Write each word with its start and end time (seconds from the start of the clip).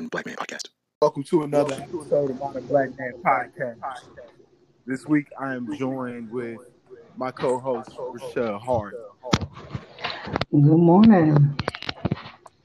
the 0.00 0.04
Modern 0.04 0.08
Black 0.08 0.26
Man 0.26 0.36
Podcast. 0.36 0.68
Welcome 1.02 1.24
to 1.24 1.42
another 1.42 1.74
episode 1.74 2.30
of 2.30 2.38
Modern 2.38 2.66
Black 2.66 2.98
Man 2.98 3.12
Podcast. 3.22 3.80
This 4.86 5.06
week 5.06 5.26
I 5.38 5.54
am 5.54 5.76
joined 5.76 6.30
with 6.30 6.58
my 7.16 7.30
co-host 7.30 7.90
Rochelle 7.98 8.58
Hart. 8.58 8.94
Good 10.50 10.62
morning. 10.62 11.58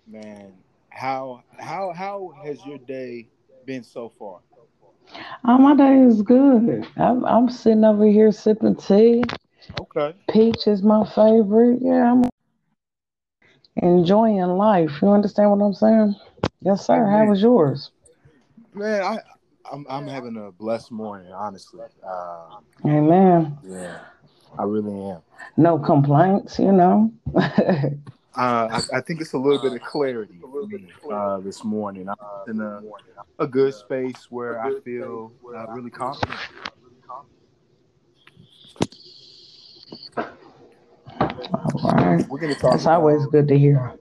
Man, 0.08 0.54
how 0.90 1.44
how 1.60 1.92
how 1.92 2.34
has 2.44 2.66
your 2.66 2.78
day 2.78 3.28
been 3.66 3.84
so 3.84 4.14
far? 4.18 4.40
Oh, 5.44 5.58
my 5.58 5.76
day 5.76 6.00
is 6.04 6.22
good. 6.22 6.88
I'm, 6.96 7.26
I'm 7.26 7.50
sitting 7.50 7.84
over 7.84 8.06
here 8.06 8.32
sipping 8.32 8.76
tea. 8.76 9.24
Okay. 9.80 10.16
Peach 10.32 10.68
is 10.68 10.82
my 10.82 11.06
favorite. 11.06 11.80
Yeah, 11.82 12.12
I'm 12.12 12.30
enjoying 13.76 14.38
life. 14.42 14.92
You 15.02 15.10
understand 15.10 15.52
what 15.52 15.66
I'm 15.66 15.74
saying? 15.74 16.16
Yes, 16.66 16.88
sir. 16.88 17.06
How 17.06 17.26
was 17.26 17.44
yours? 17.44 17.92
Man, 18.74 19.04
I 19.04 19.20
I'm 19.72 19.86
I'm 19.88 20.08
having 20.08 20.36
a 20.36 20.52
blessed 20.52 20.92
morning, 20.92 21.32
honestly. 21.32 21.86
Uh, 22.04 22.58
Amen. 22.84 23.56
yeah, 23.64 24.00
I 24.58 24.64
really 24.64 25.12
am. 25.12 25.22
No 25.58 25.78
complaints, 25.78 26.58
you 26.58 26.72
know. 26.72 27.14
Uh, 28.38 28.82
I, 28.92 28.98
I 28.98 29.00
think 29.00 29.22
it's 29.22 29.32
a 29.32 29.38
little 29.38 29.58
bit 29.58 29.72
of 29.72 29.82
clarity 29.82 30.42
me 30.68 30.90
uh, 31.10 31.38
this 31.40 31.64
morning. 31.64 32.10
I'm 32.10 32.50
in 32.50 32.60
a, 32.60 32.82
a 33.40 33.48
good 33.48 33.74
space 33.74 34.30
where 34.30 34.60
I 34.62 34.78
feel 34.82 35.32
uh, 35.56 35.68
really 35.70 35.90
confident. 35.90 36.38
All 41.54 41.92
right. 41.94 42.28
We're 42.28 42.40
to 42.40 42.56
talk. 42.56 42.74
That's 42.74 42.88
always 42.88 43.26
good 43.28 43.48
to 43.48 43.58
hear. 43.58 43.98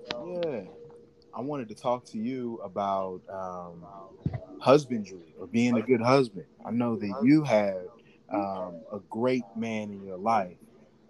I 1.36 1.40
wanted 1.40 1.68
to 1.68 1.74
talk 1.74 2.04
to 2.06 2.18
you 2.18 2.60
about 2.64 3.20
um, 3.28 3.84
husbandry 4.60 5.34
or 5.38 5.46
being 5.46 5.76
a 5.76 5.82
good 5.82 6.00
husband. 6.00 6.46
I 6.64 6.70
know 6.70 6.96
that 6.96 7.20
you 7.24 7.42
had 7.42 7.76
um, 8.32 8.80
a 8.92 9.00
great 9.10 9.44
man 9.56 9.90
in 9.90 10.04
your 10.04 10.16
life, 10.16 10.56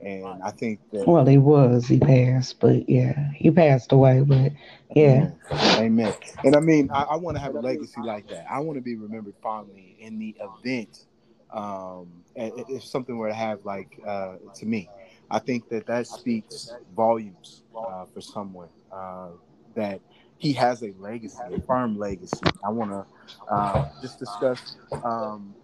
and 0.00 0.42
I 0.42 0.50
think 0.50 0.81
that. 0.92 1.06
Well, 1.06 1.27
he 1.27 1.39
was. 1.39 1.86
He 1.86 2.00
passed, 2.00 2.58
but 2.58 2.89
yeah, 2.89 3.31
he 3.34 3.50
passed 3.50 3.92
away. 3.92 4.22
But 4.22 4.53
yeah, 4.94 5.31
Amen. 5.50 5.78
Amen. 5.78 6.14
And 6.44 6.56
I 6.56 6.61
mean, 6.61 6.91
I, 6.92 7.03
I 7.03 7.16
want 7.16 7.36
to 7.36 7.42
have 7.42 7.55
a 7.55 7.61
legacy 7.61 8.00
like 8.00 8.28
that. 8.31 8.47
I 8.50 8.61
want 8.61 8.78
to 8.78 8.83
be 8.83 8.97
remembered 8.97 9.34
fondly 9.42 9.97
in 10.00 10.19
the 10.19 10.34
event. 10.41 11.05
Um, 11.53 12.09
if 12.34 12.84
something 12.84 13.16
were 13.16 13.28
to 13.28 13.34
have 13.34 13.64
like 13.64 14.00
uh, 14.06 14.36
to 14.55 14.66
me, 14.66 14.91
I 15.31 15.38
think 15.38 15.69
that 15.69 15.86
that 15.86 16.06
speaks 16.06 16.72
volumes 16.97 17.62
uh, 17.77 18.06
for 18.12 18.20
someone 18.20 18.69
uh, 18.91 19.28
that 19.75 20.00
he 20.39 20.53
has 20.55 20.83
a 20.83 20.92
legacy, 20.98 21.41
a 21.53 21.61
firm 21.62 21.98
legacy. 21.98 22.47
I 22.64 22.69
want 22.70 22.91
to 22.91 23.06
uh, 23.53 23.84
just 24.00 24.19
discuss 24.19 24.77
um, 25.03 25.55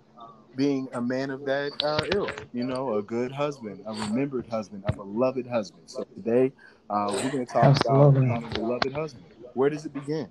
being 0.55 0.89
a 0.93 1.01
man 1.01 1.31
of 1.31 1.45
that 1.45 1.73
uh, 1.83 2.05
ilk. 2.15 2.47
You 2.53 2.65
know, 2.65 2.95
a 2.95 3.03
good 3.03 3.33
husband, 3.33 3.83
a 3.87 3.93
remembered 3.93 4.47
husband, 4.49 4.85
a 4.87 4.93
beloved 4.93 5.47
husband. 5.47 5.83
So 5.87 6.05
today 6.05 6.53
uh, 6.89 7.11
we're 7.23 7.31
going 7.31 7.47
to 7.47 7.53
talk 7.53 7.65
Absolutely. 7.67 8.29
about 8.29 8.45
a 8.45 8.55
beloved 8.59 8.93
husband. 8.93 9.25
Where 9.55 9.71
does 9.71 9.85
it 9.87 9.93
begin? 9.93 10.29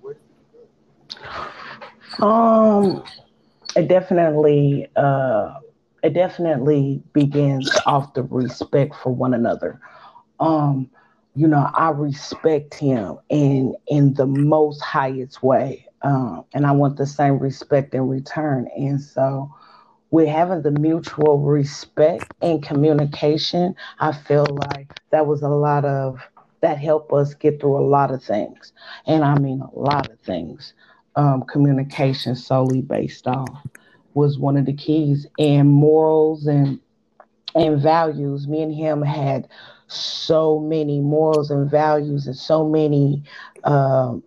Um, 2.20 3.02
it 3.76 3.88
definitely, 3.88 4.88
uh, 4.96 5.54
it 6.02 6.14
definitely 6.14 7.02
begins 7.12 7.76
off 7.86 8.14
the 8.14 8.22
respect 8.22 8.94
for 8.94 9.14
one 9.14 9.34
another. 9.34 9.80
Um, 10.40 10.90
you 11.34 11.46
know, 11.46 11.70
I 11.74 11.90
respect 11.90 12.74
him 12.74 13.18
in 13.28 13.74
in 13.86 14.14
the 14.14 14.26
most 14.26 14.80
highest 14.80 15.42
way, 15.42 15.86
um, 16.02 16.44
and 16.52 16.66
I 16.66 16.72
want 16.72 16.96
the 16.96 17.06
same 17.06 17.38
respect 17.38 17.94
in 17.94 18.08
return. 18.08 18.68
And 18.76 19.00
so, 19.00 19.52
with 20.10 20.28
having 20.28 20.62
the 20.62 20.72
mutual 20.72 21.38
respect 21.38 22.32
and 22.42 22.62
communication, 22.62 23.74
I 24.00 24.12
feel 24.12 24.46
like 24.74 25.00
that 25.10 25.26
was 25.26 25.42
a 25.42 25.48
lot 25.48 25.84
of 25.84 26.20
that 26.62 26.78
helped 26.78 27.12
us 27.12 27.34
get 27.34 27.60
through 27.60 27.78
a 27.78 27.86
lot 27.86 28.10
of 28.10 28.22
things, 28.22 28.72
and 29.06 29.24
I 29.24 29.38
mean 29.38 29.60
a 29.62 29.78
lot 29.78 30.10
of 30.10 30.18
things. 30.20 30.74
Um, 31.16 31.42
communication 31.42 32.36
solely 32.36 32.82
based 32.82 33.26
off 33.26 33.66
was 34.14 34.38
one 34.38 34.56
of 34.56 34.66
the 34.66 34.72
keys. 34.72 35.26
And 35.38 35.68
morals 35.68 36.46
and 36.46 36.80
and 37.54 37.80
values 37.80 38.46
me 38.46 38.62
and 38.62 38.74
him 38.74 39.02
had 39.02 39.48
so 39.92 40.58
many 40.58 41.00
morals 41.00 41.50
and 41.50 41.70
values 41.70 42.26
and 42.26 42.36
so 42.36 42.68
many 42.68 43.22
um, 43.64 44.22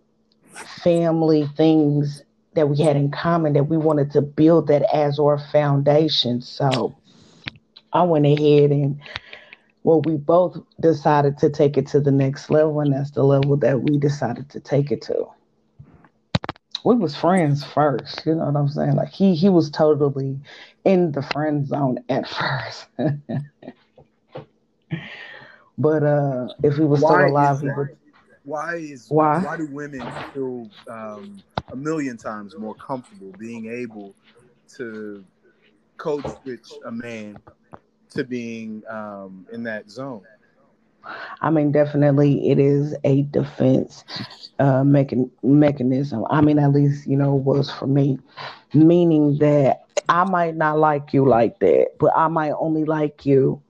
family 0.82 1.46
things 1.56 2.22
that 2.54 2.68
we 2.68 2.78
had 2.78 2.96
in 2.96 3.10
common 3.10 3.52
that 3.54 3.64
we 3.64 3.76
wanted 3.76 4.10
to 4.12 4.22
build 4.22 4.68
that 4.68 4.82
as 4.94 5.18
our 5.18 5.38
foundation 5.50 6.40
so 6.40 6.96
i 7.92 8.02
went 8.02 8.26
ahead 8.26 8.70
and 8.70 9.00
well 9.82 10.00
we 10.02 10.16
both 10.16 10.56
decided 10.80 11.36
to 11.36 11.50
take 11.50 11.76
it 11.76 11.86
to 11.86 11.98
the 11.98 12.12
next 12.12 12.50
level 12.50 12.80
and 12.80 12.92
that's 12.92 13.10
the 13.12 13.24
level 13.24 13.56
that 13.56 13.82
we 13.82 13.98
decided 13.98 14.48
to 14.48 14.60
take 14.60 14.92
it 14.92 15.02
to 15.02 15.26
we 16.84 16.94
was 16.94 17.16
friends 17.16 17.64
first, 17.64 18.24
you 18.26 18.34
know 18.34 18.44
what 18.44 18.56
I'm 18.56 18.68
saying? 18.68 18.94
Like 18.94 19.08
he 19.08 19.34
he 19.34 19.48
was 19.48 19.70
totally 19.70 20.38
in 20.84 21.12
the 21.12 21.22
friend 21.22 21.66
zone 21.66 22.04
at 22.10 22.28
first. 22.28 22.86
but 25.78 26.02
uh 26.02 26.48
if 26.62 26.76
he 26.76 26.82
was 26.84 27.02
Why 27.02 27.24
still 27.24 27.28
alive, 27.28 27.60
he 27.60 27.68
would 27.68 27.96
Why 28.44 28.74
is 28.76 29.08
Why? 29.08 29.40
why 29.40 29.56
do 29.56 29.66
women 29.66 30.02
feel 30.32 30.70
um, 30.88 31.42
a 31.72 31.76
million 31.76 32.16
times 32.16 32.56
more 32.58 32.74
comfortable 32.74 33.32
being 33.38 33.66
able 33.66 34.14
to 34.76 35.24
code 35.96 36.24
switch 36.42 36.68
a 36.84 36.92
man 36.92 37.40
to 38.10 38.24
being 38.24 38.82
um, 38.88 39.46
in 39.52 39.62
that 39.64 39.90
zone? 39.90 40.22
I 41.40 41.50
mean 41.50 41.72
definitely 41.72 42.50
it 42.50 42.58
is 42.58 42.96
a 43.04 43.22
defense 43.22 44.04
uh 44.58 44.82
mechan- 44.82 45.30
mechanism. 45.42 46.24
I 46.30 46.40
mean 46.40 46.58
at 46.58 46.72
least, 46.72 47.06
you 47.06 47.16
know, 47.16 47.34
was 47.34 47.70
for 47.70 47.86
me. 47.86 48.18
Meaning 48.72 49.38
that 49.38 49.82
I 50.08 50.24
might 50.24 50.56
not 50.56 50.78
like 50.78 51.12
you 51.12 51.26
like 51.26 51.58
that, 51.60 51.92
but 51.98 52.12
I 52.16 52.28
might 52.28 52.52
only 52.52 52.84
like 52.84 53.24
you 53.26 53.62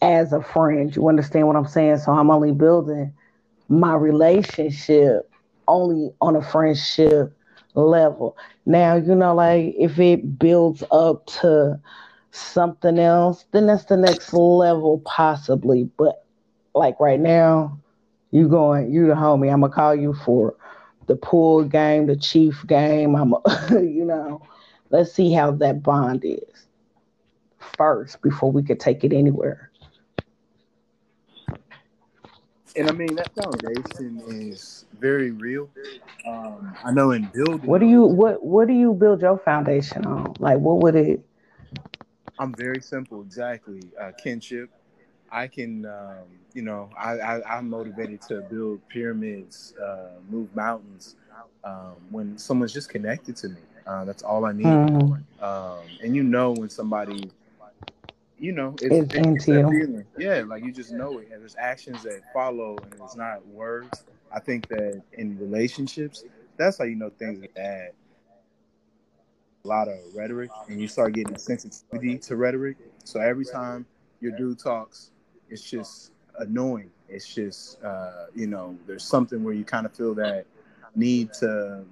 as 0.00 0.32
a 0.32 0.42
friend. 0.42 0.94
You 0.94 1.08
understand 1.08 1.46
what 1.46 1.56
I'm 1.56 1.66
saying? 1.66 1.98
So 1.98 2.12
I'm 2.12 2.30
only 2.30 2.52
building 2.52 3.12
my 3.68 3.94
relationship 3.94 5.30
only 5.66 6.10
on 6.20 6.36
a 6.36 6.42
friendship 6.42 7.36
level. 7.74 8.36
Now, 8.66 8.96
you 8.96 9.14
know, 9.14 9.34
like 9.34 9.74
if 9.78 9.98
it 9.98 10.38
builds 10.38 10.82
up 10.90 11.26
to 11.26 11.78
something 12.30 12.98
else, 12.98 13.44
then 13.52 13.66
that's 13.66 13.84
the 13.84 13.96
next 13.96 14.32
level 14.32 15.02
possibly. 15.04 15.84
But 15.96 16.24
like 16.74 16.98
right 17.00 17.20
now, 17.20 17.78
you 18.30 18.48
going, 18.48 18.92
you 18.92 19.06
the 19.06 19.14
homie. 19.14 19.52
I'm 19.52 19.60
gonna 19.60 19.72
call 19.72 19.94
you 19.94 20.14
for 20.14 20.54
the 21.06 21.16
pool 21.16 21.64
game, 21.64 22.06
the 22.06 22.16
chief 22.16 22.66
game. 22.66 23.14
I'm, 23.14 23.34
you 23.70 24.04
know, 24.04 24.42
let's 24.90 25.12
see 25.12 25.32
how 25.32 25.52
that 25.52 25.82
bond 25.82 26.24
is 26.24 26.66
first 27.76 28.20
before 28.22 28.52
we 28.52 28.62
could 28.62 28.80
take 28.80 29.04
it 29.04 29.12
anywhere. 29.12 29.67
And 32.78 32.88
I 32.88 32.92
mean 32.92 33.16
that 33.16 33.34
foundation 33.34 34.22
is 34.28 34.84
very 34.98 35.32
real. 35.32 35.68
Um, 36.26 36.76
I 36.84 36.92
know 36.92 37.10
in 37.12 37.26
building, 37.34 37.68
What 37.68 37.80
do 37.80 37.86
you 37.86 38.04
what 38.04 38.44
what 38.44 38.68
do 38.68 38.74
you 38.74 38.94
build 38.94 39.20
your 39.22 39.38
foundation 39.38 40.06
on? 40.06 40.36
Like 40.38 40.58
what 40.58 40.78
would 40.82 40.94
it 40.94 41.24
I'm 42.38 42.54
very 42.54 42.80
simple. 42.80 43.22
Exactly, 43.22 43.82
uh, 44.00 44.12
kinship. 44.12 44.70
I 45.30 45.46
can, 45.48 45.84
um, 45.86 46.26
you 46.54 46.62
know, 46.62 46.90
I, 46.98 47.18
I, 47.18 47.58
I'm 47.58 47.68
motivated 47.68 48.22
to 48.22 48.42
build 48.42 48.80
pyramids, 48.88 49.74
uh, 49.82 50.10
move 50.30 50.54
mountains 50.54 51.16
um, 51.64 51.96
when 52.10 52.38
someone's 52.38 52.72
just 52.72 52.88
connected 52.88 53.36
to 53.36 53.48
me. 53.50 53.60
Uh, 53.86 54.04
that's 54.04 54.22
all 54.22 54.44
I 54.44 54.52
need. 54.52 54.66
Mhm. 54.66 55.22
Um, 55.40 55.80
and 56.02 56.14
you 56.16 56.22
know 56.22 56.52
when 56.52 56.70
somebody, 56.70 57.30
you 58.38 58.52
know, 58.52 58.74
it's, 58.80 58.94
It's 58.94 59.14
it's 59.14 59.26
into 59.26 59.52
that 59.54 59.70
feeling. 59.70 60.04
Yeah, 60.16 60.42
like 60.46 60.64
you 60.64 60.72
just 60.72 60.92
know 60.92 61.18
it. 61.18 61.28
And 61.32 61.40
there's 61.40 61.56
actions 61.58 62.02
that 62.04 62.20
follow, 62.32 62.76
and 62.82 62.94
it's 63.02 63.16
not 63.16 63.46
words. 63.46 64.04
I 64.32 64.40
think 64.40 64.68
that 64.68 65.02
in 65.14 65.38
relationships, 65.38 66.24
that's 66.56 66.78
how 66.78 66.84
you 66.84 66.96
know 66.96 67.10
things 67.18 67.42
are 67.44 67.48
bad. 67.54 67.90
A 69.64 69.68
lot 69.68 69.88
of 69.88 69.98
rhetoric, 70.14 70.50
and 70.68 70.80
you 70.80 70.88
start 70.88 71.14
getting 71.14 71.36
sensitivity 71.36 72.18
to 72.18 72.36
rhetoric. 72.36 72.76
So 73.04 73.20
every 73.20 73.44
time 73.44 73.86
your 74.20 74.32
dude 74.36 74.58
talks, 74.58 75.10
it's 75.50 75.68
just 75.68 76.12
annoying. 76.38 76.90
It's 77.08 77.34
just, 77.34 77.82
uh, 77.82 78.26
you 78.34 78.46
know, 78.46 78.76
there's 78.86 79.04
something 79.04 79.42
where 79.42 79.54
you 79.54 79.64
kind 79.64 79.86
of 79.86 79.94
feel 79.94 80.14
that 80.14 80.46
need 80.94 81.32
to 81.34 81.84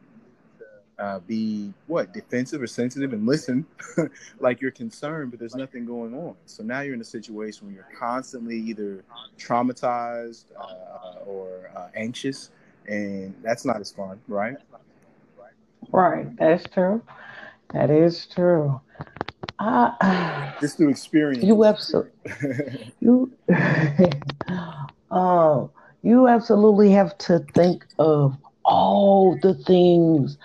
uh, 0.99 1.19
be 1.21 1.73
what 1.87 2.13
defensive 2.13 2.63
or 2.63 2.67
sensitive 2.67 3.13
and 3.13 3.27
listen 3.27 3.67
like 4.41 4.61
you're 4.61 4.71
concerned, 4.71 5.31
but 5.31 5.39
there's 5.39 5.55
nothing 5.55 5.85
going 5.85 6.15
on. 6.15 6.35
So 6.47 6.63
now 6.63 6.81
you're 6.81 6.95
in 6.95 7.01
a 7.01 7.05
situation 7.05 7.67
where 7.67 7.75
you're 7.75 7.99
constantly 7.99 8.57
either 8.57 9.05
traumatized 9.39 10.45
uh, 10.59 11.25
or 11.27 11.71
uh, 11.77 11.89
anxious, 11.95 12.51
and 12.89 13.35
that's 13.43 13.65
not 13.65 13.81
as 13.81 13.91
fun, 13.91 14.19
right? 14.27 14.57
Right. 15.93 16.35
That's 16.37 16.65
true. 16.73 17.03
That 17.73 17.91
is 17.91 18.27
true. 18.27 18.81
I, 19.59 20.55
Just 20.61 20.79
through 20.79 20.91
experience. 20.91 21.45
you 21.45 21.65
absolutely 21.65 22.13
you 23.01 23.33
um 25.11 25.71
you 26.03 26.29
absolutely 26.29 26.91
have 26.93 27.17
to 27.19 27.41
think 27.55 27.87
of 27.99 28.37
all 28.65 29.39
the 29.43 29.55
things 29.55 30.39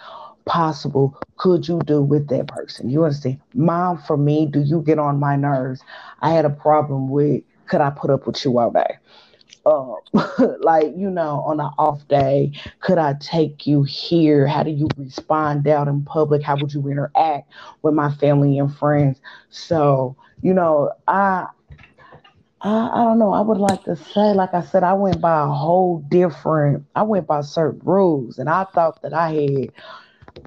possible 0.45 1.17
could 1.37 1.67
you 1.67 1.79
do 1.85 2.01
with 2.01 2.27
that 2.27 2.47
person 2.47 2.89
you 2.89 3.03
understand 3.03 3.39
mom 3.53 3.97
for 3.97 4.17
me 4.17 4.45
do 4.45 4.61
you 4.61 4.81
get 4.81 4.99
on 4.99 5.19
my 5.19 5.35
nerves 5.35 5.81
i 6.21 6.31
had 6.31 6.45
a 6.45 6.49
problem 6.49 7.09
with 7.09 7.41
could 7.67 7.81
i 7.81 7.89
put 7.89 8.09
up 8.09 8.25
with 8.27 8.43
you 8.43 8.57
all 8.57 8.71
day 8.71 8.97
um, 9.65 9.95
like 10.61 10.93
you 10.95 11.09
know, 11.09 11.41
on 11.41 11.59
an 11.59 11.69
off 11.77 12.07
day, 12.07 12.51
could 12.79 12.97
I 12.97 13.13
take 13.19 13.67
you 13.67 13.83
here? 13.83 14.47
How 14.47 14.63
do 14.63 14.71
you 14.71 14.87
respond 14.97 15.67
out 15.67 15.87
in 15.87 16.03
public? 16.03 16.41
How 16.41 16.57
would 16.57 16.73
you 16.73 16.87
interact 16.87 17.51
with 17.81 17.93
my 17.93 18.11
family 18.15 18.57
and 18.57 18.75
friends? 18.75 19.19
So, 19.49 20.15
you 20.41 20.53
know, 20.53 20.91
I 21.07 21.47
I, 22.61 22.89
I 22.93 23.03
don't 23.03 23.19
know. 23.19 23.33
I 23.33 23.41
would 23.41 23.57
like 23.57 23.83
to 23.83 23.95
say, 23.95 24.33
like 24.33 24.53
I 24.53 24.61
said, 24.61 24.83
I 24.83 24.93
went 24.93 25.21
by 25.21 25.43
a 25.43 25.47
whole 25.47 25.99
different, 26.09 26.85
I 26.95 27.03
went 27.03 27.27
by 27.27 27.41
certain 27.41 27.81
rules, 27.83 28.37
and 28.37 28.49
I 28.49 28.65
thought 28.65 29.01
that 29.01 29.13
I 29.13 29.31
had 29.31 29.71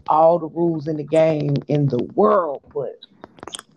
all 0.08 0.38
the 0.38 0.48
rules 0.48 0.88
in 0.88 0.96
the 0.96 1.04
game 1.04 1.54
in 1.68 1.88
the 1.88 2.02
world, 2.14 2.62
but 2.74 3.00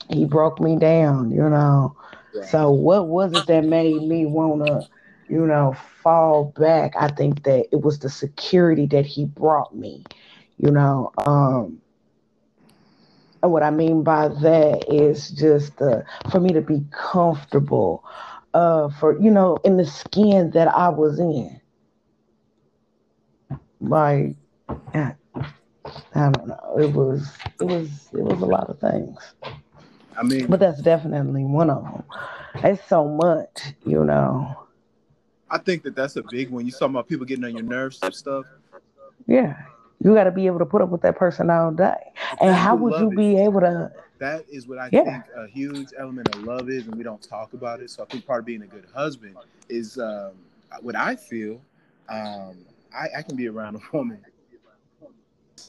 he 0.10 0.26
broke 0.26 0.60
me 0.60 0.78
down, 0.78 1.32
you 1.32 1.50
know. 1.50 1.96
So 2.42 2.72
what 2.72 3.08
was 3.08 3.34
it 3.34 3.48
that 3.48 3.64
made 3.66 4.04
me 4.04 4.26
wanna 4.26 4.88
you 5.28 5.46
know, 5.46 5.74
fall 6.02 6.54
back. 6.58 6.94
I 6.98 7.10
think 7.10 7.44
that 7.44 7.68
it 7.72 7.82
was 7.82 8.00
the 8.00 8.10
security 8.10 8.86
that 8.88 9.06
he 9.06 9.26
brought 9.26 9.76
me, 9.76 10.04
you 10.58 10.72
know. 10.72 11.12
Um, 11.18 11.82
and 13.42 13.52
what 13.52 13.64
I 13.64 13.72
mean 13.72 14.04
by 14.04 14.30
that 14.30 14.86
is 14.88 15.30
just 15.32 15.82
uh, 15.82 16.02
for 16.32 16.40
me 16.40 16.54
to 16.54 16.62
be 16.62 16.84
comfortable, 16.92 18.04
uh, 18.54 18.90
for 19.00 19.20
you 19.22 19.32
know, 19.32 19.58
in 19.64 19.78
the 19.78 19.86
skin 19.86 20.52
that 20.52 20.68
I 20.68 20.90
was 20.90 21.20
in. 21.20 21.60
Like, 23.80 24.36
I 26.16 26.30
don't 26.32 26.48
know. 26.48 26.76
It 26.80 26.92
was, 26.92 27.30
it 27.60 27.66
was, 27.66 28.10
it 28.14 28.24
was 28.24 28.42
a 28.42 28.46
lot 28.46 28.70
of 28.70 28.80
things. 28.80 29.18
I 30.18 30.24
mean, 30.24 30.48
But 30.48 30.60
that's 30.60 30.82
definitely 30.82 31.44
one 31.44 31.70
of 31.70 31.84
them. 31.84 32.04
It's 32.64 32.84
so 32.88 33.08
much, 33.08 33.74
you 33.86 34.04
know. 34.04 34.58
I 35.50 35.58
think 35.60 35.84
that 35.84 35.96
that's 35.96 36.16
a 36.16 36.24
big 36.24 36.50
one. 36.50 36.66
You 36.66 36.72
talking 36.72 36.88
about 36.90 37.08
people 37.08 37.26
getting 37.26 37.46
on 37.46 37.54
your 37.54 37.64
nerves 37.64 38.02
and 38.04 38.14
stuff. 38.14 38.46
Yeah. 39.28 39.56
You 40.04 40.14
got 40.14 40.26
to 40.26 40.32
be 40.32 40.46
able 40.46 40.60
to 40.60 40.66
put 40.66 40.82
up 40.82 40.90
with 40.90 41.02
that 41.02 41.18
person 41.18 41.50
all 41.50 41.72
day. 41.72 41.96
And 42.42 42.54
how 42.54 42.76
would 42.76 42.94
you 42.94 43.06
love 43.06 43.16
be 43.16 43.38
able 43.38 43.62
to? 43.62 43.92
That 44.20 44.46
is 44.50 44.68
what 44.68 44.78
I 44.80 44.90
Yeah. 44.92 45.04
think 45.04 45.24
a 45.36 45.48
huge 45.48 45.90
element 45.98 46.34
of 46.36 46.44
love 46.44 46.70
is, 46.70 46.88
and 46.88 46.96
we 46.96 47.04
don't 47.04 47.22
talk 47.22 47.54
about 47.54 47.80
it. 47.82 47.90
So 47.90 48.04
I 48.04 48.06
think 48.08 48.26
part 48.26 48.40
of 48.42 48.46
being 48.46 48.62
a 48.64 48.68
good 48.68 48.86
husband 48.94 49.36
is 49.70 49.98
um, 49.98 50.32
what 50.82 50.96
I 50.96 51.16
feel. 51.16 51.62
Um, 52.10 52.58
I, 52.94 53.08
I 53.18 53.22
can 53.22 53.36
be 53.36 53.48
around 53.48 53.76
a 53.76 53.80
woman, 53.96 54.20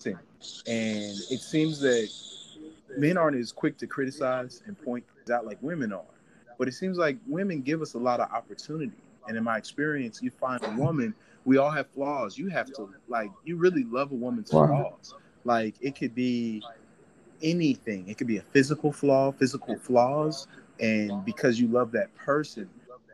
and 0.06 1.16
it 1.30 1.40
seems 1.40 1.80
that 1.80 2.08
men 2.96 3.16
aren't 3.16 3.36
as 3.36 3.52
quick 3.52 3.76
to 3.78 3.86
criticize 3.86 4.62
and 4.66 4.80
point 4.82 5.04
out 5.32 5.44
like 5.46 5.58
women 5.62 5.92
are. 5.92 6.02
But 6.58 6.68
it 6.68 6.72
seems 6.72 6.98
like 6.98 7.18
women 7.26 7.62
give 7.62 7.82
us 7.82 7.94
a 7.94 7.98
lot 7.98 8.20
of 8.20 8.30
opportunity. 8.32 8.92
And 9.28 9.36
in 9.36 9.44
my 9.44 9.58
experience, 9.58 10.22
you 10.22 10.30
find 10.30 10.60
a 10.64 10.70
woman, 10.70 11.14
we 11.44 11.58
all 11.58 11.70
have 11.70 11.86
flaws. 11.88 12.38
You 12.38 12.48
have 12.48 12.72
to 12.74 12.88
like 13.08 13.30
you 13.44 13.56
really 13.56 13.84
love 13.84 14.10
a 14.12 14.14
woman's 14.14 14.52
Right. 14.52 14.68
flaws. 14.68 15.14
Like 15.44 15.74
it 15.80 15.94
could 15.96 16.14
be 16.14 16.62
anything. 17.42 18.08
It 18.08 18.18
could 18.18 18.26
be 18.26 18.38
a 18.38 18.42
physical 18.42 18.92
flaw, 18.92 19.32
physical 19.32 19.76
flaws, 19.76 20.46
and 20.80 21.24
because 21.24 21.60
you 21.60 21.68
love 21.68 21.92
that 21.92 22.14
person, 22.16 22.68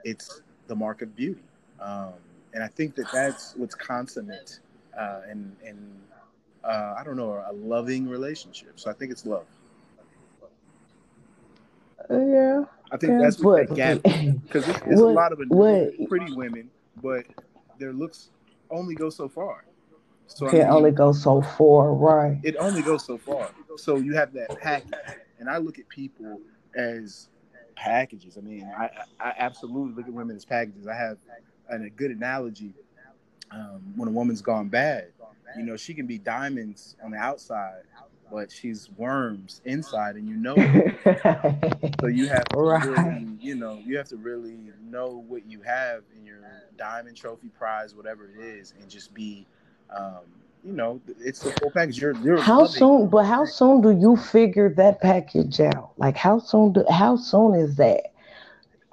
it's 0.04 0.42
the 0.66 0.74
mark 0.76 1.02
of 1.02 1.14
beauty. 1.16 1.42
Um, 1.80 2.14
and 2.54 2.62
I 2.62 2.68
think 2.68 2.94
that 2.94 3.06
that's 3.12 3.54
what's 3.56 3.74
consummate 3.74 4.60
uh, 4.96 5.22
and 5.28 5.54
and 5.66 5.78
uh, 6.64 6.94
I 6.98 7.02
don't 7.04 7.16
know 7.16 7.42
a 7.46 7.52
loving 7.52 8.08
relationship. 8.08 8.72
So 8.80 8.90
I 8.90 8.94
think 8.94 9.12
it's 9.12 9.26
love. 9.26 9.46
Yeah. 12.10 12.64
I 12.92 12.96
think 12.96 13.12
yeah, 13.12 13.18
that's 13.18 13.40
what 13.40 13.68
but- 13.68 13.76
that 13.76 14.02
gap 14.02 14.42
because 14.42 14.68
it's, 14.68 14.78
it's 14.86 15.00
a 15.00 15.04
lot 15.04 15.32
of 15.32 15.40
what- 15.48 15.92
pretty 16.08 16.32
women, 16.34 16.70
but 17.02 17.24
their 17.78 17.92
looks 17.92 18.30
only 18.70 18.94
go 18.94 19.10
so 19.10 19.28
far. 19.28 19.64
So 20.26 20.46
I 20.46 20.50
Can 20.50 20.58
mean, 20.60 20.68
only 20.68 20.90
go 20.90 21.12
so 21.12 21.42
far, 21.42 21.92
right? 21.92 22.38
it 22.42 22.56
only 22.58 22.80
goes 22.82 23.04
so 23.04 23.18
far. 23.18 23.50
So 23.76 23.96
you 23.96 24.14
have 24.14 24.32
that 24.32 24.58
package, 24.60 24.94
and 25.38 25.50
I 25.50 25.58
look 25.58 25.78
at 25.78 25.86
people 25.88 26.40
as 26.74 27.28
packages. 27.76 28.38
I 28.38 28.40
mean, 28.40 28.64
I, 28.76 28.88
I 29.20 29.34
absolutely 29.36 29.94
look 29.94 30.06
at 30.06 30.12
women 30.14 30.34
as 30.34 30.44
packages. 30.46 30.86
I 30.86 30.94
have 30.94 31.18
an, 31.68 31.84
a 31.84 31.90
good 31.90 32.10
analogy. 32.10 32.72
Um, 33.50 33.82
when 33.96 34.08
a 34.08 34.12
woman's 34.12 34.40
gone 34.40 34.68
bad, 34.68 35.08
you 35.56 35.64
know, 35.64 35.76
she 35.76 35.94
can 35.94 36.06
be 36.06 36.18
diamonds 36.18 36.96
on 37.04 37.10
the 37.12 37.18
outside, 37.18 37.82
but 38.30 38.50
she's 38.50 38.90
worms 38.96 39.60
inside, 39.64 40.16
and 40.16 40.28
you 40.28 40.36
know. 40.36 40.56
So 42.00 42.08
you 42.08 42.28
have 42.28 42.44
to 42.48 42.58
Right. 42.58 42.84
really, 42.84 43.26
you 43.40 43.54
know, 43.54 43.80
you 43.86 43.96
have 43.96 44.08
to 44.08 44.16
really 44.16 44.58
know 44.82 45.24
what 45.28 45.46
you 45.46 45.62
have 45.62 46.02
in 46.16 46.24
your 46.24 46.40
diamond 46.76 47.16
trophy 47.16 47.48
prize, 47.48 47.94
whatever 47.94 48.28
it 48.28 48.38
is, 48.38 48.74
and 48.80 48.90
just 48.90 49.14
be, 49.14 49.46
um, 49.94 50.20
you 50.64 50.72
know, 50.72 51.00
it's 51.20 51.40
the 51.40 51.52
full 51.52 51.70
package. 51.70 52.00
You're, 52.00 52.14
you're 52.16 52.40
how 52.40 52.66
soon? 52.66 53.08
But 53.08 53.24
how 53.24 53.44
soon 53.44 53.80
do 53.80 53.90
you 53.90 54.16
figure 54.16 54.68
that 54.74 55.00
package 55.00 55.60
out? 55.60 55.92
Like 55.96 56.16
how 56.16 56.38
soon? 56.38 56.72
Do, 56.72 56.84
how 56.90 57.16
soon 57.16 57.54
is 57.54 57.76
that? 57.76 58.12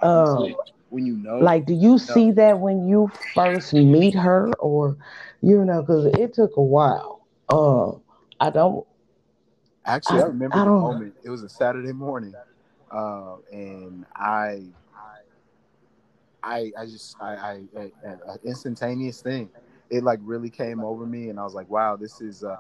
Um, 0.01 0.55
when 0.91 1.05
you 1.05 1.15
know, 1.15 1.39
like, 1.39 1.65
do 1.65 1.73
you 1.73 1.97
see 1.97 2.31
that 2.31 2.59
when 2.59 2.87
you 2.87 3.09
first 3.33 3.73
meet 3.73 4.13
her, 4.13 4.51
or 4.59 4.97
you 5.41 5.63
know, 5.65 5.81
because 5.81 6.05
it 6.05 6.33
took 6.33 6.57
a 6.57 6.61
while. 6.61 7.25
Uh, 7.49 7.91
I 8.39 8.49
don't. 8.49 8.85
actually, 9.85 10.19
I 10.19 10.23
I- 10.23 10.27
remember 10.27 10.59
I 10.59 10.65
the 10.65 10.69
moment. 10.71 11.15
It 11.23 11.29
was 11.29 11.43
a 11.43 11.49
Saturday 11.49 11.93
morning, 11.93 12.33
uh, 12.91 13.37
and 13.51 14.05
I, 14.15 14.63
I, 16.43 16.71
I 16.77 16.85
just, 16.85 17.15
I, 17.21 17.35
I, 17.35 17.59
I, 17.77 17.91
an 18.05 18.39
instantaneous 18.43 19.21
thing. 19.21 19.49
It 19.89 20.03
like 20.03 20.19
really 20.23 20.49
came 20.49 20.81
over 20.83 21.05
me, 21.05 21.29
and 21.29 21.39
I 21.39 21.43
was 21.43 21.53
like, 21.53 21.69
wow, 21.69 21.95
this 21.95 22.21
is. 22.21 22.43
Uh, 22.43 22.57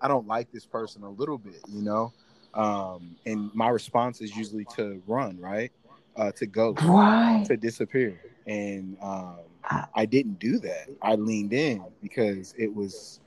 I 0.00 0.08
don't 0.08 0.26
like 0.26 0.50
this 0.52 0.66
person 0.66 1.02
a 1.02 1.10
little 1.10 1.38
bit, 1.38 1.60
you 1.68 1.82
know. 1.82 2.12
Um, 2.54 3.16
and 3.26 3.50
my 3.54 3.68
response 3.68 4.20
is 4.20 4.36
usually 4.36 4.64
to 4.76 5.02
run, 5.06 5.38
right? 5.40 5.72
Uh, 6.16 6.32
to 6.32 6.46
go, 6.46 6.72
Right. 6.84 7.44
to 7.46 7.56
disappear. 7.56 8.18
And 8.46 8.96
um, 9.02 9.36
I- 9.64 10.06
didn't 10.06 10.38
do 10.38 10.58
that. 10.60 10.88
I 11.02 11.14
leaned 11.16 11.52
in 11.52 11.82
because 12.02 12.54
it 12.56 12.74
was 12.74 13.20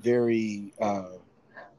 very. 0.00 0.72
Uh, 0.80 1.04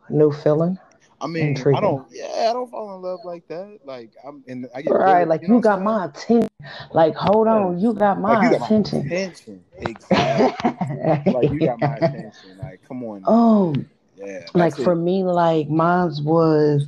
New 0.10 0.32
feeling. 0.32 0.78
I 1.22 1.28
mean, 1.28 1.56
I 1.76 1.80
don't. 1.82 2.08
Yeah, 2.12 2.48
I 2.50 2.54
don't 2.54 2.72
fall 2.72 2.96
in 2.96 3.02
love 3.02 3.20
like 3.26 3.46
that. 3.50 3.80
Like 3.86 4.12
I'm, 4.26 4.42
and 4.48 4.68
I 4.74 4.82
get 4.82 4.92
Right. 4.92 5.14
very- 5.14 5.26
Like 5.26 5.42
know 5.44 5.48
you 5.50 5.54
what 5.56 5.64
got 5.64 5.82
my 5.82 6.06
attention. 6.06 6.50
Like, 6.94 7.14
hold 7.16 7.48
on, 7.48 7.78
you 7.80 7.94
got 7.94 8.20
my 8.20 8.34
Like 8.40 8.44
you 8.44 8.50
got 8.52 8.60
my 8.62 8.66
attention. 8.66 9.06
attention. 9.06 9.64
Exactly. 9.78 11.34
like 11.34 11.52
you 11.52 11.60
got 11.60 11.80
my 11.82 11.96
attention. 12.02 12.58
Like 12.62 12.82
come 12.88 13.04
on. 13.04 13.24
Oh. 13.28 13.76
Yeah. 14.18 14.46
like 14.54 14.76
for 14.76 14.94
it. 14.94 14.98
me, 14.98 15.24
like 15.24 15.70
mine's 15.70 16.22
was 16.22 16.88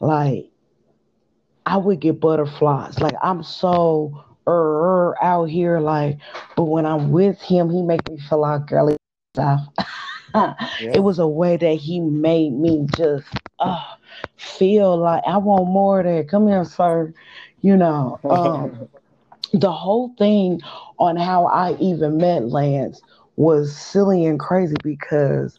like 0.00 0.48
I 1.66 1.76
would 1.76 2.00
get 2.00 2.20
butterflies. 2.20 3.00
Like 3.00 3.14
I'm 3.22 3.42
so 3.42 4.24
er 4.46 5.14
out 5.22 5.48
here, 5.48 5.80
like, 5.80 6.18
but 6.56 6.64
when 6.64 6.86
I'm 6.86 7.10
with 7.10 7.40
him, 7.40 7.70
he 7.70 7.82
make 7.82 8.08
me 8.10 8.18
feel 8.18 8.40
like 8.40 8.66
girly 8.66 8.96
stuff. 9.34 9.60
Yeah. 10.34 10.94
It 10.94 10.98
was 10.98 11.20
a 11.20 11.28
way 11.28 11.56
that 11.56 11.74
he 11.74 12.00
made 12.00 12.54
me 12.54 12.88
just 12.96 13.28
uh, 13.60 13.94
feel 14.36 14.96
like 14.96 15.22
I 15.24 15.36
want 15.36 15.68
more 15.68 16.00
of 16.00 16.06
that. 16.06 16.28
Come 16.28 16.48
here, 16.48 16.64
sir. 16.64 17.14
You 17.60 17.76
know, 17.76 18.18
um, 18.28 18.88
the 19.52 19.70
whole 19.70 20.12
thing 20.18 20.60
on 20.98 21.16
how 21.16 21.46
I 21.46 21.76
even 21.78 22.16
met 22.16 22.48
Lance 22.48 23.00
was 23.36 23.76
silly 23.76 24.24
and 24.24 24.40
crazy 24.40 24.74
because 24.82 25.56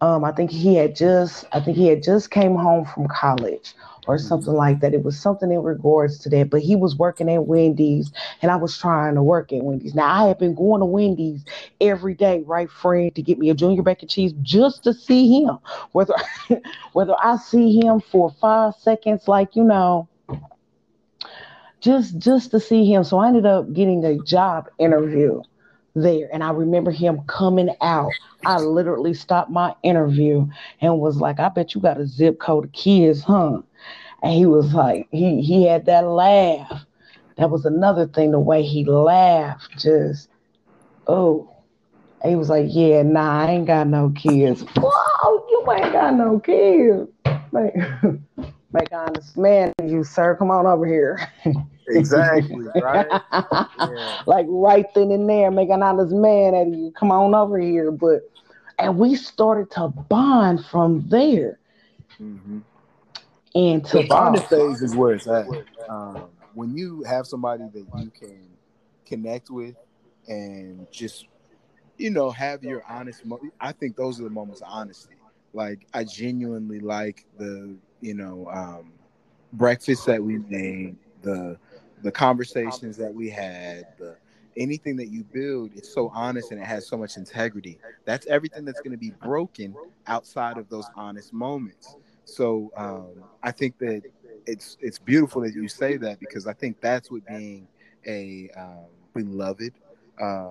um, 0.00 0.24
I 0.24 0.32
think 0.32 0.50
he 0.50 0.74
had 0.74 0.94
just 0.94 1.46
I 1.52 1.60
think 1.60 1.76
he 1.76 1.88
had 1.88 2.02
just 2.02 2.30
came 2.30 2.54
home 2.54 2.84
from 2.84 3.08
college 3.08 3.74
or 4.06 4.18
something 4.18 4.52
like 4.52 4.80
that. 4.80 4.94
It 4.94 5.02
was 5.02 5.18
something 5.18 5.50
in 5.50 5.62
regards 5.62 6.18
to 6.20 6.28
that, 6.30 6.50
but 6.50 6.60
he 6.60 6.76
was 6.76 6.96
working 6.96 7.30
at 7.30 7.46
Wendy's 7.46 8.12
and 8.42 8.50
I 8.50 8.56
was 8.56 8.76
trying 8.76 9.14
to 9.14 9.22
work 9.22 9.52
at 9.52 9.62
Wendy's. 9.62 9.94
Now 9.94 10.24
I 10.24 10.28
had 10.28 10.38
been 10.38 10.54
going 10.54 10.80
to 10.80 10.86
Wendy's 10.86 11.44
every 11.80 12.14
day, 12.14 12.42
right, 12.46 12.70
Fred, 12.70 13.14
to 13.14 13.22
get 13.22 13.38
me 13.38 13.50
a 13.50 13.54
junior 13.54 13.82
bacon 13.82 14.08
cheese 14.08 14.34
just 14.42 14.84
to 14.84 14.92
see 14.92 15.42
him. 15.42 15.58
Whether 15.92 16.14
whether 16.92 17.14
I 17.22 17.36
see 17.38 17.80
him 17.80 18.00
for 18.00 18.30
five 18.40 18.74
seconds, 18.74 19.28
like 19.28 19.56
you 19.56 19.64
know, 19.64 20.08
just 21.80 22.18
just 22.18 22.50
to 22.50 22.60
see 22.60 22.84
him. 22.84 23.02
So 23.02 23.18
I 23.18 23.28
ended 23.28 23.46
up 23.46 23.72
getting 23.72 24.04
a 24.04 24.18
job 24.18 24.68
interview 24.78 25.42
there. 25.96 26.28
And 26.32 26.44
I 26.44 26.50
remember 26.50 26.90
him 26.90 27.22
coming 27.26 27.74
out. 27.80 28.12
I 28.44 28.58
literally 28.58 29.14
stopped 29.14 29.50
my 29.50 29.74
interview 29.82 30.46
and 30.80 31.00
was 31.00 31.16
like, 31.16 31.40
I 31.40 31.48
bet 31.48 31.74
you 31.74 31.80
got 31.80 32.00
a 32.00 32.06
zip 32.06 32.38
code 32.38 32.66
of 32.66 32.72
kids, 32.72 33.22
huh? 33.22 33.62
And 34.22 34.32
he 34.32 34.46
was 34.46 34.72
like, 34.72 35.08
he 35.10 35.42
he 35.42 35.64
had 35.66 35.86
that 35.86 36.06
laugh. 36.06 36.84
That 37.38 37.50
was 37.50 37.64
another 37.64 38.06
thing, 38.06 38.30
the 38.30 38.40
way 38.40 38.62
he 38.62 38.84
laughed, 38.84 39.78
just 39.78 40.28
oh. 41.06 41.52
He 42.24 42.34
was 42.34 42.48
like, 42.48 42.66
Yeah, 42.68 43.02
nah, 43.02 43.42
I 43.42 43.50
ain't 43.50 43.66
got 43.66 43.86
no 43.86 44.10
kids. 44.16 44.64
Whoa, 44.76 45.46
you 45.50 45.72
ain't 45.72 45.92
got 45.92 46.14
no 46.14 46.38
kids. 46.40 47.10
Like, 47.52 47.74
make 48.72 48.92
honest 48.92 49.36
man, 49.38 49.72
you 49.82 50.04
sir. 50.04 50.34
Come 50.36 50.50
on 50.50 50.66
over 50.66 50.84
here. 50.84 51.32
Exactly, 51.88 52.66
right? 52.82 53.06
yeah. 53.78 54.22
Like 54.26 54.46
right 54.48 54.86
then 54.94 55.10
and 55.10 55.28
there, 55.28 55.50
making 55.50 55.74
an 55.74 55.82
honest 55.82 56.12
man 56.12 56.54
at 56.54 56.66
you. 56.66 56.92
Come 56.98 57.12
on 57.12 57.34
over 57.34 57.58
here. 57.58 57.90
But 57.90 58.28
and 58.78 58.98
we 58.98 59.14
started 59.14 59.70
to 59.72 59.88
bond 59.88 60.64
from 60.66 61.08
there. 61.08 61.58
Mm-hmm. 62.20 62.58
And 63.54 63.84
to 63.86 63.98
the 63.98 64.06
bonding 64.08 64.42
phase 64.42 64.82
is 64.82 64.94
where 64.94 65.14
it's 65.14 65.26
at. 65.26 65.46
Um, 65.88 66.28
when 66.54 66.76
you 66.76 67.02
have 67.04 67.26
somebody 67.26 67.64
that 67.72 67.86
you 67.98 68.10
can 68.10 68.48
connect 69.06 69.50
with 69.50 69.76
and 70.26 70.90
just 70.90 71.26
you 71.96 72.10
know 72.10 72.30
have 72.30 72.64
your 72.64 72.82
honest 72.88 73.24
mo- 73.24 73.40
i 73.60 73.70
think 73.72 73.96
those 73.96 74.20
are 74.20 74.24
the 74.24 74.30
moments 74.30 74.60
of 74.60 74.68
honesty 74.68 75.14
like 75.52 75.86
i 75.94 76.02
genuinely 76.02 76.80
like 76.80 77.24
the 77.38 77.76
you 78.00 78.14
know 78.14 78.48
um 78.52 78.92
breakfast 79.52 80.06
that 80.06 80.22
we 80.22 80.38
made 80.38 80.96
the 81.22 81.56
the 82.02 82.10
conversations 82.12 82.96
that 82.96 83.12
we 83.12 83.28
had 83.30 83.86
the 83.98 84.16
anything 84.56 84.96
that 84.96 85.08
you 85.08 85.22
build 85.24 85.70
it's 85.74 85.92
so 85.92 86.10
honest 86.14 86.50
and 86.50 86.60
it 86.60 86.66
has 86.66 86.86
so 86.86 86.96
much 86.96 87.16
integrity. 87.16 87.78
That's 88.04 88.26
everything 88.26 88.64
that's 88.64 88.80
going 88.80 88.92
to 88.92 88.98
be 88.98 89.10
broken 89.22 89.74
outside 90.06 90.56
of 90.56 90.68
those 90.68 90.90
honest 90.94 91.32
moments. 91.32 91.96
So 92.24 92.72
um, 92.76 93.24
i 93.42 93.50
think 93.50 93.78
that 93.78 94.02
it's 94.46 94.76
it's 94.80 94.98
beautiful 94.98 95.42
that 95.42 95.54
you 95.54 95.68
say 95.68 95.96
that 95.96 96.18
because 96.20 96.46
i 96.46 96.52
think 96.52 96.80
that's 96.80 97.10
what 97.10 97.24
being 97.26 97.68
a 98.06 98.48
um, 98.56 98.86
beloved 99.14 99.72
uh, 100.20 100.50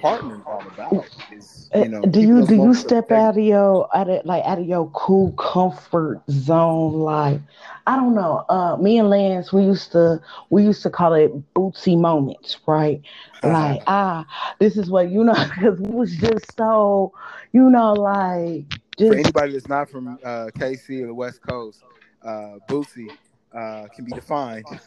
partner 0.00 0.42
all 0.46 0.62
about 0.66 1.06
is 1.32 1.70
you 1.74 1.88
know 1.88 2.02
do 2.02 2.20
you 2.20 2.46
do 2.46 2.54
you 2.54 2.74
step 2.74 3.10
out 3.12 3.36
of 3.36 3.44
your 3.44 3.88
out 3.96 4.08
of 4.08 4.24
like 4.24 4.44
out 4.44 4.58
of 4.58 4.66
your 4.66 4.88
cool 4.90 5.32
comfort 5.32 6.22
zone 6.30 6.92
like 6.94 7.40
i 7.86 7.96
don't 7.96 8.14
know. 8.14 8.44
Uh 8.48 8.76
me 8.76 8.98
and 8.98 9.10
lance 9.10 9.52
we 9.52 9.62
used 9.62 9.92
to 9.92 10.20
we 10.50 10.62
used 10.62 10.82
to 10.82 10.90
call 10.90 11.14
it 11.14 11.32
bootsy 11.54 11.98
moments 11.98 12.58
right? 12.66 13.00
Like 13.42 13.82
ah 13.86 14.26
this 14.58 14.76
is 14.76 14.90
what 14.90 15.10
you 15.10 15.24
know 15.24 15.34
because 15.54 15.78
we 15.80 15.90
was 15.90 16.16
just 16.16 16.56
so 16.56 17.12
you 17.52 17.70
know 17.70 17.92
like 17.92 18.64
just, 18.98 19.12
for 19.12 19.18
anybody 19.18 19.52
that's 19.52 19.68
not 19.68 19.88
from 19.88 20.18
uh 20.24 20.48
kc 20.58 21.02
or 21.02 21.06
the 21.06 21.14
west 21.14 21.40
coast 21.42 21.82
uh 22.22 22.56
bootsy 22.68 23.08
uh, 23.52 23.86
can 23.94 24.04
be 24.04 24.12
defined. 24.12 24.66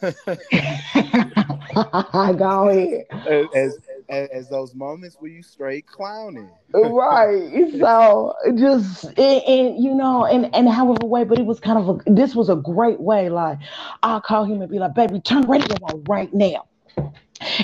Go 2.38 2.68
ahead. 2.68 3.06
As, 3.54 3.78
as, 4.08 4.28
as 4.30 4.48
those 4.48 4.74
moments 4.74 5.16
where 5.18 5.30
you 5.30 5.42
straight 5.42 5.86
clowning. 5.86 6.50
right. 6.74 7.50
So 7.78 8.34
just 8.56 9.04
and, 9.04 9.18
and, 9.18 9.82
you 9.82 9.94
know, 9.94 10.24
and 10.24 10.54
and 10.54 10.68
however 10.68 11.06
way, 11.06 11.24
but 11.24 11.38
it 11.38 11.46
was 11.46 11.60
kind 11.60 11.78
of 11.78 11.88
a 11.88 12.10
this 12.10 12.34
was 12.34 12.48
a 12.48 12.56
great 12.56 13.00
way. 13.00 13.28
Like 13.28 13.58
I'll 14.02 14.20
call 14.20 14.44
him 14.44 14.60
and 14.62 14.70
be 14.70 14.78
like, 14.78 14.94
baby, 14.94 15.20
turn 15.20 15.42
radio 15.42 15.76
on 15.82 16.04
right 16.04 16.32
now. 16.32 16.66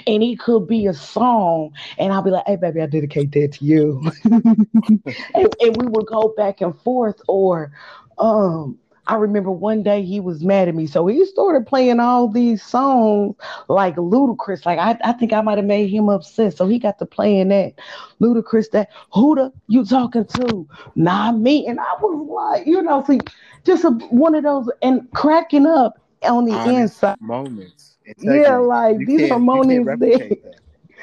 And 0.07 0.23
it 0.25 0.41
could 0.41 0.67
be 0.67 0.87
a 0.87 0.95
song, 0.95 1.73
and 1.99 2.13
I'll 2.13 2.23
be 2.23 2.31
like, 2.31 2.45
"Hey, 2.49 2.57
baby, 2.57 2.81
I 2.81 2.87
dedicate 2.87 3.31
that 3.33 3.53
to 3.53 3.65
you." 3.65 4.11
and, 4.25 5.55
and 5.61 5.77
we 5.77 5.87
would 5.87 6.07
go 6.07 6.35
back 6.37 6.61
and 6.63 6.77
forth, 6.81 7.21
or 7.29 7.71
um, 8.19 8.77
I 9.09 9.15
remember 9.17 9.51
one 9.51 9.83
day 9.83 10.03
he 10.05 10.21
was 10.21 10.45
mad 10.45 10.69
at 10.69 10.75
me. 10.75 10.87
So 10.87 11.07
he 11.07 11.25
started 11.27 11.67
playing 11.67 12.01
all 12.01 12.29
these 12.29 12.63
songs 12.63 13.37
like 13.69 13.97
Ludacris. 13.97 14.67
Like 14.67 14.79
I, 14.79 14.99
I 15.05 15.13
think 15.13 15.33
I 15.33 15.41
might 15.41 15.59
have 15.59 15.67
made 15.67 15.89
him 15.91 16.09
upset. 16.09 16.57
So 16.57 16.67
he 16.67 16.79
got 16.79 16.99
to 16.99 17.07
playing 17.07 17.49
that 17.49 17.75
Ludacris, 18.21 18.71
that 18.73 18.91
who 19.15 19.35
the 19.35 19.53
you 19.69 19.85
talking 19.85 20.27
to? 20.27 20.69
Not 20.95 21.39
me. 21.39 21.67
And 21.67 21.81
I 21.81 21.95
was 22.01 22.27
like, 22.57 22.67
you 22.67 22.83
know, 22.83 23.03
see, 23.05 23.21
just 23.65 23.85
a, 23.85 23.91
one 23.91 24.35
of 24.35 24.45
those 24.45 24.71
and 24.83 25.11
cracking 25.13 25.67
up 25.67 25.99
on 26.23 26.45
the 26.45 26.53
Honest 26.53 26.67
inside. 26.67 27.17
Moments. 27.21 27.99
Yeah, 28.19 28.59
like 28.59 28.99
You 28.99 29.07
these 29.07 29.21
can't- 29.21 29.31
are 29.31 29.39
you 29.41 29.41
moments 29.41 29.89
that. 29.99 30.39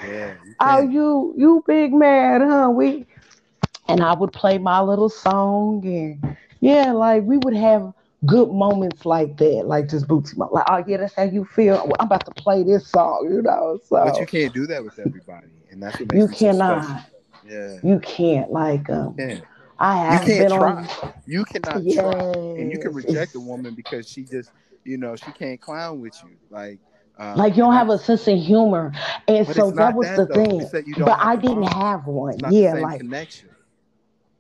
Yeah. 0.02 0.36
you 0.44 0.56
oh 0.60 0.80
you 0.82 1.34
you 1.38 1.64
big 1.68 1.94
mad, 1.94 2.42
huh? 2.42 2.70
We 2.74 3.06
and 3.88 4.02
I 4.02 4.14
would 4.14 4.32
play 4.34 4.58
my 4.58 4.82
little 4.82 5.10
song 5.10 5.86
and 5.86 6.38
yeah, 6.60 6.92
like 6.92 7.24
we 7.24 7.38
would 7.38 7.56
have 7.56 7.94
good 8.26 8.50
moments 8.52 9.06
like 9.06 9.38
that, 9.38 9.64
like 9.68 9.90
just 9.90 10.08
bootsy 10.08 10.38
like 10.38 10.66
oh 10.70 10.84
yeah, 10.88 10.98
that's 10.98 11.16
how 11.16 11.24
you 11.24 11.46
feel. 11.46 11.76
Well, 11.76 11.94
I'm 12.00 12.08
about 12.08 12.26
to 12.26 12.32
play 12.42 12.64
this 12.64 12.88
song, 12.88 13.28
you 13.32 13.42
know. 13.42 13.80
So 13.88 13.98
But 14.02 14.20
you 14.20 14.26
can't 14.26 14.54
do 14.54 14.68
that 14.68 14.84
with 14.84 15.00
everybody, 15.00 15.48
and 15.72 15.82
that's 15.82 16.00
what 16.00 16.08
makes 16.10 16.28
you 16.28 16.28
it 16.28 16.36
so 16.38 16.54
cannot, 16.54 17.04
Yeah. 17.44 17.80
you 17.82 18.00
can't 18.00 18.52
like 18.52 18.90
um. 18.90 19.18
Yeah. 19.18 19.42
I 19.80 19.98
You 20.08 20.20
have 20.20 20.20
can't 20.20 20.38
been 20.38 20.52
try. 20.52 20.74
on. 20.74 20.88
You 21.26 21.46
cannot 21.46 21.88
Yes, 21.88 21.98
try, 21.98 22.36
and 22.56 22.72
you 22.72 22.78
can 22.80 22.94
reject 22.94 23.36
a 23.36 23.40
woman 23.40 23.74
because 23.76 24.08
she 24.10 24.24
just, 24.26 24.52
you 24.84 24.98
know, 24.98 25.16
she 25.16 25.32
can't 25.32 25.60
clown 25.62 26.00
with 26.02 26.24
you. 26.24 26.38
Like, 26.50 26.80
um, 27.18 27.40
Like 27.40 27.56
you 27.56 27.64
don't 27.64 27.74
have 27.74 27.90
a 27.90 27.98
sense 27.98 28.28
of 28.28 28.38
humor, 28.38 28.92
and 29.28 29.48
so 29.48 29.72
that 29.72 29.94
was 29.94 30.12
that, 30.12 30.16
the 30.16 30.26
though. 30.28 30.36
thing. 30.36 30.60
It's 30.60 30.72
that 30.72 30.88
you 30.88 30.96
don't 30.96 31.16
But 31.16 31.18
I 31.22 31.36
didn't 31.36 31.64
have 31.64 32.06
one. 32.08 32.32
It's 32.32 32.42
not 32.42 32.58
the 32.58 32.64
Yeah, 32.64 32.74
like 32.74 33.02
connection. 33.02 33.55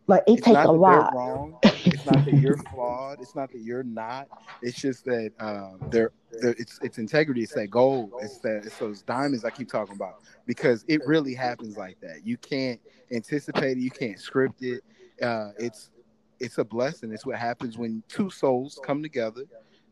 Like 0.08 0.24
it 0.28 0.40
It's 0.40 0.42
take 0.42 0.54
not 0.54 0.70
a 0.70 0.72
that 0.72 0.74
lot. 0.74 1.14
wrong. 1.14 1.58
It's 1.64 2.06
not 2.06 2.26
that 2.26 2.34
you're 2.36 2.58
flawed. 2.58 3.20
It's 3.22 3.36
not 3.36 3.52
that 3.52 3.60
you're 3.60 3.84
not. 3.84 4.28
It's 4.62 4.80
just 4.80 5.06
that 5.06 5.32
um, 5.40 5.80
they're, 5.90 6.12
they're 6.42 6.56
it's 6.58 6.80
it's 6.82 6.98
integrity. 6.98 7.42
It's 7.44 7.54
that 7.54 7.68
gold. 7.70 8.12
It's 8.22 8.40
that 8.40 8.64
it's 8.66 8.78
those 8.78 9.02
diamonds 9.02 9.46
I 9.46 9.50
keep 9.50 9.70
talking 9.70 9.96
about 9.96 10.16
because 10.46 10.86
it 10.88 11.02
really 11.06 11.34
happens 11.34 11.78
like 11.78 12.00
that. 12.02 12.26
You 12.26 12.38
can't 12.38 12.80
anticipate 13.12 13.78
it. 13.78 13.82
You 13.82 13.92
can't 13.92 14.20
script 14.20 14.62
it. 14.62 14.84
Uh, 15.22 15.52
it's 15.58 15.90
it's 16.40 16.58
a 16.58 16.64
blessing. 16.64 17.12
It's 17.12 17.26
what 17.26 17.38
happens 17.38 17.78
when 17.78 18.04
two 18.08 18.30
souls 18.30 18.80
come 18.84 19.02
together, 19.02 19.44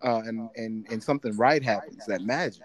uh, 0.03 0.21
and 0.25 0.49
and 0.55 0.85
and 0.89 1.01
something 1.01 1.35
right 1.37 1.63
happens. 1.63 2.05
That 2.05 2.21
magic. 2.21 2.63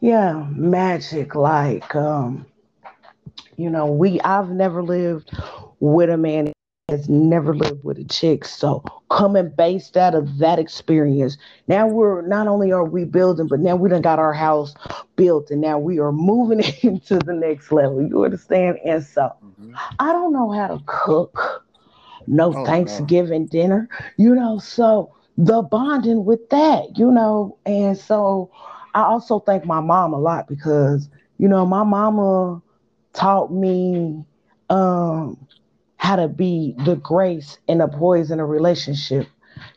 Yeah, 0.00 0.46
magic. 0.50 1.34
Like, 1.34 1.94
um, 1.94 2.46
you 3.56 3.70
know, 3.70 3.86
we 3.86 4.20
I've 4.20 4.50
never 4.50 4.82
lived 4.82 5.30
with 5.80 6.10
a 6.10 6.16
man 6.16 6.52
has 6.88 7.08
never 7.08 7.54
lived 7.54 7.84
with 7.84 7.98
a 7.98 8.04
chick. 8.04 8.44
So 8.44 8.82
coming 9.10 9.50
based 9.56 9.96
out 9.96 10.14
of 10.14 10.38
that 10.38 10.58
experience, 10.58 11.36
now 11.68 11.86
we're 11.86 12.22
not 12.22 12.46
only 12.46 12.72
are 12.72 12.84
we 12.84 13.04
building, 13.04 13.46
but 13.48 13.60
now 13.60 13.76
we 13.76 13.88
done 13.88 14.02
got 14.02 14.18
our 14.18 14.32
house 14.32 14.74
built 15.16 15.50
and 15.50 15.60
now 15.60 15.78
we 15.78 15.98
are 15.98 16.12
moving 16.12 16.60
into 16.82 17.18
the 17.18 17.32
next 17.32 17.72
level. 17.72 18.02
You 18.02 18.24
understand? 18.24 18.78
And 18.84 19.02
so 19.02 19.30
Mhm. 19.42 19.80
I 19.98 20.12
don't 20.12 20.32
know 20.32 20.50
how 20.50 20.68
to 20.68 20.80
cook. 20.86 21.64
No 22.26 22.52
Oh, 22.52 22.76
no. 22.78 23.10
Thanksgiving 23.10 23.46
dinner, 23.46 23.88
you 24.16 24.34
know. 24.34 24.58
So 24.58 25.14
the 25.36 25.62
bonding 25.62 26.24
with 26.24 26.48
that, 26.50 26.96
you 26.98 27.10
know, 27.10 27.58
and 27.66 27.96
so 27.96 28.50
I 28.94 29.02
also 29.02 29.38
thank 29.40 29.64
my 29.64 29.80
mom 29.80 30.12
a 30.12 30.18
lot 30.18 30.48
because, 30.48 31.08
you 31.38 31.48
know, 31.48 31.64
my 31.66 31.82
mama 31.84 32.62
taught 33.12 33.52
me 33.52 34.24
um 34.70 35.46
how 35.96 36.16
to 36.16 36.28
be 36.28 36.74
the 36.84 36.96
grace 36.96 37.58
and 37.68 37.80
the 37.80 37.88
poise 37.88 38.30
in 38.30 38.40
a 38.40 38.46
relationship. 38.46 39.28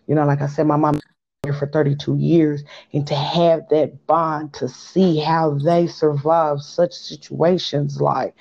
You 0.08 0.15
know, 0.15 0.25
like 0.25 0.42
I 0.42 0.48
said, 0.48 0.65
my 0.65 0.75
mom 0.75 1.00
for 1.54 1.68
32 1.68 2.18
years 2.18 2.63
and 2.94 3.06
to 3.08 3.15
have 3.15 3.68
that 3.70 4.08
bond 4.08 4.54
to 4.54 4.68
see 4.68 5.20
how 5.20 5.51
they 5.63 5.88
survive 5.88 6.62
such 6.62 6.92
situations 6.94 8.01
like 8.01 8.34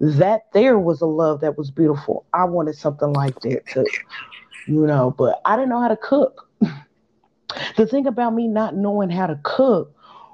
that 0.00 0.42
there 0.52 0.78
was 0.78 1.00
a 1.00 1.06
love 1.06 1.40
that 1.40 1.58
was 1.58 1.70
beautiful 1.70 2.24
i 2.32 2.44
wanted 2.44 2.76
something 2.76 3.12
like 3.12 3.38
that 3.40 3.66
too 3.66 3.86
you 4.68 4.86
know 4.86 5.12
but 5.18 5.40
i 5.44 5.56
didn't 5.56 5.70
know 5.70 5.80
how 5.80 5.88
to 5.88 5.96
cook 5.96 6.48
the 7.76 7.86
thing 7.86 8.06
about 8.06 8.34
me 8.34 8.46
not 8.46 8.76
knowing 8.76 9.10
how 9.10 9.26
to 9.26 9.38
cook 9.42 9.92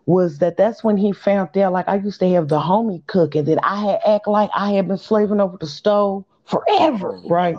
was 0.08 0.38
that 0.38 0.56
that's 0.56 0.82
when 0.82 0.96
he 0.96 1.12
found 1.12 1.56
out 1.58 1.70
like 1.70 1.86
i 1.86 1.96
used 1.96 2.18
to 2.18 2.28
have 2.30 2.48
the 2.48 2.58
homie 2.58 3.06
cook 3.08 3.34
and 3.34 3.46
then 3.46 3.58
i 3.62 3.76
had 3.76 4.00
act 4.06 4.26
like 4.26 4.48
i 4.54 4.72
had 4.72 4.88
been 4.88 4.96
slaving 4.96 5.38
over 5.38 5.58
the 5.58 5.66
stove 5.66 6.24
forever 6.46 7.20
oh, 7.22 7.28
right 7.28 7.56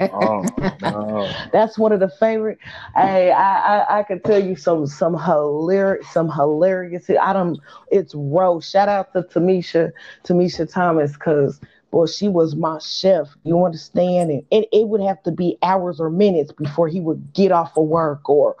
Oh, 0.00 0.46
oh, 0.62 0.76
no. 0.80 1.30
that's 1.52 1.78
one 1.78 1.92
of 1.92 2.00
the 2.00 2.08
favorite. 2.08 2.58
Hey, 2.96 3.32
I, 3.32 3.58
I 3.58 3.98
I 3.98 4.02
can 4.04 4.22
tell 4.22 4.42
you 4.42 4.56
some 4.56 4.86
some 4.86 5.18
hilarious 5.18 6.08
some 6.10 6.30
hilarious. 6.30 7.10
I 7.10 7.34
don't. 7.34 7.58
It's 7.90 8.14
Rose. 8.14 8.70
Shout 8.70 8.88
out 8.88 9.12
to 9.12 9.22
Tamisha 9.22 9.92
Tamisha 10.24 10.72
Thomas 10.72 11.12
because 11.12 11.60
boy, 11.90 12.06
she 12.06 12.28
was 12.28 12.56
my 12.56 12.78
chef. 12.78 13.28
You 13.42 13.62
understand? 13.62 14.30
And 14.30 14.42
it, 14.50 14.68
it 14.72 14.88
would 14.88 15.02
have 15.02 15.22
to 15.24 15.32
be 15.32 15.58
hours 15.62 16.00
or 16.00 16.08
minutes 16.08 16.52
before 16.52 16.88
he 16.88 17.00
would 17.00 17.34
get 17.34 17.52
off 17.52 17.76
of 17.76 17.84
work 17.84 18.26
or. 18.26 18.56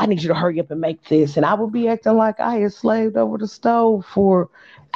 I 0.00 0.06
need 0.06 0.22
you 0.22 0.28
to 0.28 0.34
hurry 0.34 0.58
up 0.58 0.70
and 0.70 0.80
make 0.80 1.04
this. 1.08 1.36
And 1.36 1.44
I 1.44 1.52
would 1.52 1.72
be 1.72 1.86
acting 1.86 2.16
like 2.16 2.40
I 2.40 2.56
had 2.56 2.72
slaved 2.72 3.18
over 3.18 3.36
the 3.36 3.46
stove 3.46 4.06
for 4.06 4.48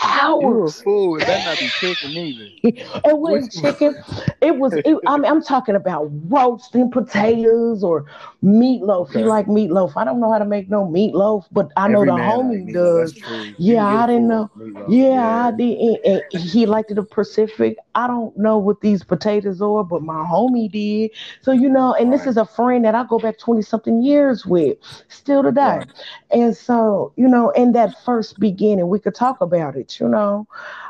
hours. 0.03 0.41
You 0.41 0.65
a 0.67 0.73
fool. 0.73 1.17
It 1.19 1.27
better 1.27 1.43
not 1.43 1.59
be 1.59 1.71
chicken 1.71 2.17
either. 2.17 2.53
it 2.63 3.19
wasn't 3.19 3.53
chicken. 3.53 3.95
It 4.41 4.57
was. 4.57 4.77
It, 4.85 4.97
I 5.07 5.17
mean, 5.17 5.31
I'm 5.31 5.43
talking 5.43 5.75
about 5.75 6.11
roasting 6.31 6.91
potatoes 6.91 7.83
or 7.83 8.05
meatloaf. 8.43 9.11
Okay. 9.11 9.13
He 9.13 9.25
like 9.25 9.47
meatloaf. 9.47 9.93
I 9.97 10.05
don't 10.05 10.21
know 10.21 10.33
how 10.33 10.39
to 10.39 10.45
make 10.47 10.69
no 10.71 10.85
meatloaf, 10.87 11.45
but 11.53 11.71
I 11.77 11.89
know 11.89 12.05
Every 12.05 12.07
the 12.07 12.13
man 12.13 12.39
like 12.39 12.53
homie 12.53 12.71
does. 12.71 13.13
That's 13.13 13.13
true. 13.13 13.45
You 13.45 13.57
Yeah, 13.59 13.85
can 13.85 13.87
get 13.87 14.07
didn't 14.07 14.29
know. 14.29 14.51
meatloaf. 14.57 14.87
Yeah, 14.87 15.47
I 15.47 15.51
did. 15.51 15.79
And, 15.79 15.99
and 16.05 16.23
he 16.43 16.67
liked 16.67 16.91
it 16.91 16.95
the 16.95 17.03
Pacific. 17.03 17.77
I 17.95 18.07
don't 18.07 18.37
know 18.37 18.59
what 18.59 18.81
these 18.81 19.03
potatoes 19.03 19.61
are, 19.61 19.85
but 19.85 20.03
my 20.03 20.25
homie 20.25 20.71
did. 20.71 21.11
So 21.41 21.53
you 21.53 21.69
know, 21.69 21.95
and 21.95 22.13
this 22.13 22.25
Right. 22.25 22.27
is 22.27 22.37
a 22.37 22.45
friend 22.45 22.85
that 22.85 22.95
I 22.95 23.05
go 23.05 23.19
back 23.19 23.39
twenty 23.39 23.63
something 23.63 24.03
years 24.03 24.45
with, 24.47 24.77
still 25.09 25.43
today. 25.43 25.81
Right. 25.81 26.03
And 26.31 26.57
so 26.57 27.13
you 27.17 27.29
know, 27.29 27.51
in 27.51 27.73
that 27.73 27.95
first 28.05 28.39
beginning, 28.39 28.89
we 28.89 28.99
could 28.99 29.15
talk 29.15 29.41
about 29.41 29.77
it. 29.77 29.84
You 30.01 30.09
know, 30.09 30.47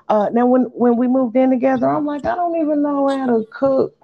uh, 0.08 0.28
now 0.32 0.46
when 0.46 0.62
when 0.74 0.96
we 0.96 1.08
moved 1.08 1.36
in 1.36 1.50
together, 1.50 1.88
I'm 1.88 2.06
like, 2.06 2.24
I 2.24 2.34
don't 2.34 2.56
even 2.56 2.82
know 2.82 3.08
how 3.08 3.26
to 3.26 3.44
cook 3.52 3.96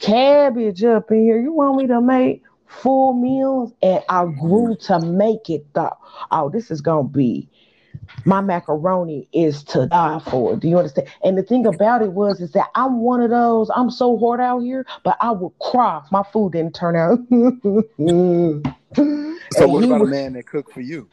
cabbage 0.00 0.82
up 0.84 1.10
in 1.10 1.22
here. 1.22 1.40
You 1.40 1.52
want 1.52 1.76
me 1.76 1.86
to 1.88 2.00
make 2.00 2.42
full 2.66 3.14
meals, 3.14 3.72
and 3.82 4.02
I 4.08 4.26
grew 4.26 4.76
to 4.82 5.00
make 5.00 5.50
it. 5.50 5.66
Though, 5.74 5.96
oh, 6.30 6.50
this 6.50 6.70
is 6.70 6.80
gonna 6.80 7.08
be 7.08 7.48
my 8.24 8.40
macaroni 8.40 9.28
is 9.32 9.62
to 9.64 9.86
die 9.86 10.20
for. 10.30 10.56
Do 10.56 10.68
you 10.68 10.78
understand? 10.78 11.08
And 11.22 11.36
the 11.36 11.42
thing 11.42 11.66
about 11.66 12.02
it 12.02 12.12
was 12.12 12.40
is 12.40 12.52
that 12.52 12.68
I'm 12.74 13.00
one 13.00 13.20
of 13.20 13.30
those. 13.30 13.70
I'm 13.74 13.90
so 13.90 14.18
hard 14.18 14.40
out 14.40 14.60
here, 14.60 14.86
but 15.02 15.16
I 15.20 15.32
would 15.32 15.52
cry 15.60 16.00
if 16.04 16.10
my 16.10 16.22
food 16.32 16.52
didn't 16.52 16.74
turn 16.74 16.96
out. 16.96 17.18
So 19.50 19.64
And 19.64 19.72
what 19.72 19.84
about 19.84 20.02
a 20.02 20.06
man 20.06 20.32
that 20.34 20.46
cooked 20.46 20.72
for 20.72 20.80
you? 20.80 21.08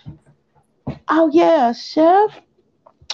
Oh 1.09 1.29
yeah, 1.31 1.73
chef. 1.73 2.39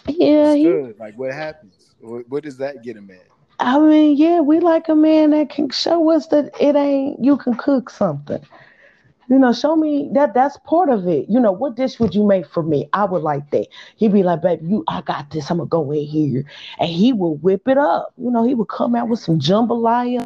Yeah, 0.08 0.54
he, 0.56 0.64
good. 0.64 1.00
Like 1.00 1.18
what 1.18 1.34
happens? 1.34 1.96
What, 2.00 2.28
what 2.30 2.44
does 2.44 2.58
that 2.58 2.84
get 2.84 2.98
a 2.98 3.02
man? 3.02 3.20
I 3.60 3.80
mean, 3.80 4.18
yeah, 4.18 4.40
we 4.42 4.60
like 4.60 4.88
a 4.88 4.96
man 4.96 5.32
that 5.32 5.50
can 5.50 5.70
show 5.70 6.12
us 6.12 6.28
that 6.28 6.52
it 6.60 6.76
ain't 6.76 7.24
you 7.24 7.38
can 7.38 7.56
cook 7.56 7.90
something. 7.90 8.42
You 9.30 9.40
know, 9.40 9.52
show 9.52 9.76
me 9.76 10.10
that 10.14 10.34
that's 10.34 10.58
part 10.66 10.90
of 10.90 11.08
it. 11.08 11.28
You 11.30 11.40
know, 11.40 11.52
what 11.52 11.76
dish 11.76 12.00
would 12.00 12.16
you 12.16 12.24
make 12.26 12.48
for 12.48 12.64
me? 12.64 12.88
I 12.94 13.04
would 13.06 13.24
like 13.24 13.50
that. 13.52 13.68
He'd 13.98 14.14
be 14.14 14.24
like, 14.24 14.42
baby, 14.42 14.66
you 14.68 14.84
I 14.88 15.02
got 15.02 15.32
this. 15.32 15.50
I'm 15.52 15.58
gonna 15.58 15.68
go 15.70 15.92
in 15.92 16.06
here. 16.06 16.46
And 16.80 16.90
he 16.90 17.12
would 17.14 17.44
whip 17.44 17.68
it 17.68 17.78
up. 17.78 18.14
You 18.18 18.32
know, 18.32 18.46
he 18.46 18.56
would 18.56 18.70
come 18.70 18.96
out 18.96 19.10
with 19.10 19.20
some 19.20 19.40
jambalaya. 19.40 20.24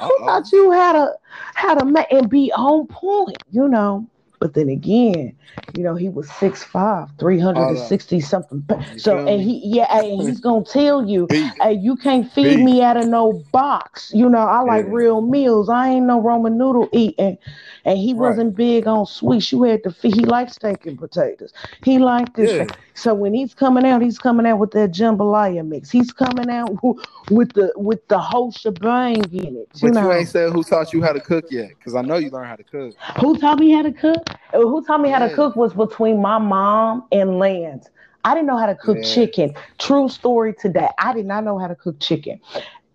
Who 0.00 0.04
Uh-oh. 0.04 0.24
thought 0.26 0.52
you 0.52 0.70
had 0.70 0.96
a 0.96 1.14
had 1.54 1.80
a 1.80 1.84
man 1.84 2.04
and 2.10 2.28
be 2.28 2.52
on 2.52 2.86
point, 2.88 3.38
you 3.50 3.68
know? 3.68 4.06
But 4.42 4.54
then 4.54 4.68
again, 4.70 5.36
you 5.74 5.84
know, 5.84 5.94
he 5.94 6.10
was 6.10 6.28
6'5, 6.30 7.10
360 7.20 8.20
something. 8.20 8.64
You 8.92 8.98
So 8.98 9.20
and 9.28 9.40
he 9.40 9.62
yeah, 9.64 9.98
and 9.98 10.22
he's 10.22 10.40
gonna 10.40 10.64
tell 10.64 11.06
you, 11.06 11.28
Beef. 11.28 11.52
hey, 11.60 11.74
you 11.74 11.96
can't 11.96 12.30
feed 12.32 12.58
Beef. 12.58 12.60
me 12.60 12.82
out 12.82 12.98
of 12.98 13.08
no 13.08 13.34
box. 13.52 14.12
You 14.14 14.28
know, 14.28 14.40
I 14.40 14.60
like 14.60 14.86
Yeah. 14.86 14.92
real 14.92 15.22
meals. 15.22 15.70
I 15.70 15.90
ain't 15.90 16.06
no 16.06 16.20
Roman 16.20 16.58
noodle 16.58 16.90
eating. 16.92 17.38
And 17.84 17.98
he 17.98 18.14
Right. 18.14 18.38
wasn't 18.38 18.56
big 18.56 18.88
on 18.88 19.06
sweets. 19.06 19.52
You 19.52 19.62
had 19.64 19.84
to 19.84 19.92
feed. 19.92 20.14
He 20.14 20.26
liked 20.26 20.52
steak 20.52 20.86
and 20.86 20.98
potatoes. 20.98 21.52
He 21.84 21.98
liked 21.98 22.36
this. 22.36 22.52
Yeah. 22.58 22.66
So 22.94 23.14
when 23.14 23.34
he's 23.34 23.54
coming 23.54 23.86
out, 23.86 24.02
he's 24.02 24.18
coming 24.18 24.46
out 24.46 24.58
with 24.58 24.72
that 24.72 24.92
jambalaya 24.92 25.66
mix. 25.66 25.90
He's 25.90 26.12
coming 26.12 26.50
out 26.50 26.76
with 27.30 27.54
the 27.54 27.72
with 27.76 28.06
the 28.08 28.18
whole 28.18 28.52
shebang 28.52 29.24
in 29.32 29.56
it. 29.56 29.68
But 29.80 29.94
You 29.94 30.00
you, 30.02 30.12
ain't 30.12 30.28
said 30.28 30.52
who 30.52 30.64
taught 30.64 30.92
you 30.92 31.02
how 31.02 31.12
to 31.12 31.20
cook 31.20 31.46
yet, 31.50 31.70
because 31.70 31.94
I 31.94 32.02
know 32.02 32.16
you 32.18 32.30
learned 32.30 32.48
how 32.48 32.56
to 32.56 32.64
cook. 32.64 32.94
who 33.20 33.38
taught 33.38 33.58
me 33.58 33.72
how 33.72 33.82
to 33.82 33.92
cook? 33.92 34.22
Uh, 34.52 34.60
Who 34.60 34.84
taught 34.84 35.00
me 35.00 35.10
how 35.10 35.18
to 35.18 35.30
cook 35.30 35.56
was 35.56 35.74
between 35.74 36.20
my 36.20 36.38
mom 36.38 37.04
and 37.12 37.38
Lance. 37.38 37.88
I 38.24 38.34
didn't 38.34 38.46
know 38.46 38.56
how 38.58 38.66
to 38.66 38.74
cook 38.74 39.02
Yeah. 39.02 39.02
chicken. 39.02 39.52
True 39.78 40.08
story 40.08 40.54
today. 40.58 40.88
I 40.98 41.12
did 41.12 41.26
not 41.26 41.44
know 41.44 41.58
how 41.58 41.68
to 41.68 41.74
cook 41.74 42.00
chicken. 42.00 42.40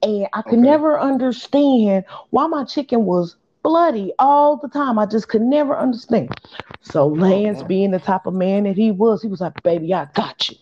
And 0.02 0.28
I 0.34 0.41
could 0.41 0.60
Okay. 0.60 0.60
never 0.60 1.00
understand 1.00 2.06
why 2.30 2.47
my 2.47 2.63
chicken 2.63 3.06
was 3.06 3.38
bloody 3.63 4.13
all 4.19 4.58
the 4.58 4.67
time. 4.69 4.97
I 5.00 5.06
just 5.06 5.28
could 5.30 5.41
never 5.41 5.78
understand. 5.78 6.32
So 6.82 7.08
Lance, 7.08 7.62
yeah. 7.62 7.63
being 7.63 7.91
the 7.91 8.00
type 8.00 8.26
of 8.26 8.34
man 8.34 8.63
that 8.63 8.76
he 8.78 8.91
was, 8.91 9.21
he 9.21 9.28
was 9.28 9.41
like, 9.41 9.62
baby, 9.63 9.93
I 9.93 10.06
got 10.13 10.50
you. 10.50 10.58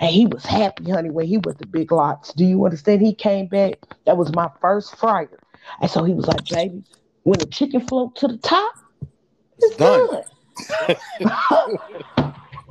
And 0.00 0.10
he 0.10 0.26
was 0.26 0.44
happy, 0.44 0.90
honey, 0.90 1.10
when 1.10 1.26
he 1.26 1.38
went 1.38 1.58
to 1.58 1.64
Big 1.64 1.90
Lots. 1.92 2.32
Do 2.34 2.44
you 2.44 2.64
understand? 2.64 3.02
He 3.02 3.14
came 3.14 3.46
back. 3.48 3.74
That 4.06 4.16
was 4.16 4.32
my 4.32 4.50
first 4.60 4.96
fryer. 4.96 5.40
And 5.80 5.90
so 5.90 6.04
he 6.04 6.14
was 6.14 6.26
like, 6.26 6.48
baby, 6.48 6.84
when 7.24 7.38
the 7.40 7.46
chicken 7.46 7.80
float 7.80 8.16
to 8.16 8.28
the 8.28 8.38
top, 8.38 8.72
it's 9.58 9.76
done. 9.76 10.22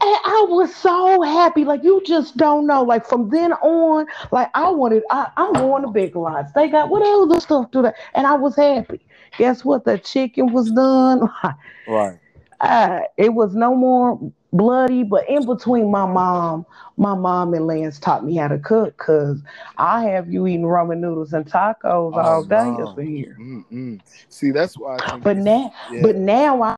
And 0.02 0.18
I 0.26 0.46
was 0.50 0.76
so 0.76 1.22
happy. 1.22 1.64
Like 1.64 1.84
you 1.84 2.02
just 2.06 2.38
don't 2.38 2.68
know. 2.68 2.84
Like 2.84 3.08
from 3.08 3.30
then 3.30 3.54
on, 3.54 4.06
like 4.32 4.50
I 4.54 4.70
wanted, 4.70 5.04
I, 5.10 5.32
I'm 5.38 5.54
going 5.54 5.84
to 5.84 5.90
big 5.90 6.16
lots. 6.16 6.52
They 6.52 6.68
got 6.68 6.90
what 6.90 7.02
other 7.02 7.40
stuff 7.40 7.72
do 7.72 7.82
that? 7.82 7.96
And 8.14 8.28
I 8.28 8.34
was 8.36 8.56
happy. 8.56 9.00
Guess 9.38 9.64
what? 9.64 9.86
The 9.86 9.98
chicken 9.98 10.52
was 10.52 10.72
done. 10.72 11.30
Right. 11.88 12.18
Uh, 12.62 13.02
it 13.18 13.34
was 13.34 13.54
no 13.54 13.76
more 13.76 14.20
bloody, 14.56 15.04
but 15.04 15.28
in 15.30 15.46
between 15.46 15.92
my 15.92 16.06
mom, 16.06 16.66
my 16.98 17.16
mom 17.16 17.54
and 17.54 17.68
Lance 17.68 18.00
taught 18.00 18.26
me 18.26 18.36
how 18.36 18.48
to 18.48 18.58
cook 18.58 18.98
because 18.98 19.42
I 19.78 20.04
have 20.06 20.32
you 20.32 20.48
eating 20.48 20.66
ramen 20.66 21.00
noodles 21.00 21.34
and 21.34 21.46
tacos 21.46 22.14
Oh, 22.16 22.20
all 22.20 22.44
day 22.44 22.76
up 22.82 22.98
in 22.98 23.08
here. 23.08 23.38
Mm-mm. 23.40 24.02
See, 24.30 24.52
that's 24.52 24.78
why. 24.78 24.98
But 25.24 25.38
now, 25.38 25.74
yeah. 25.92 26.02
but 26.04 26.16
now 26.16 26.62
I 26.62 26.76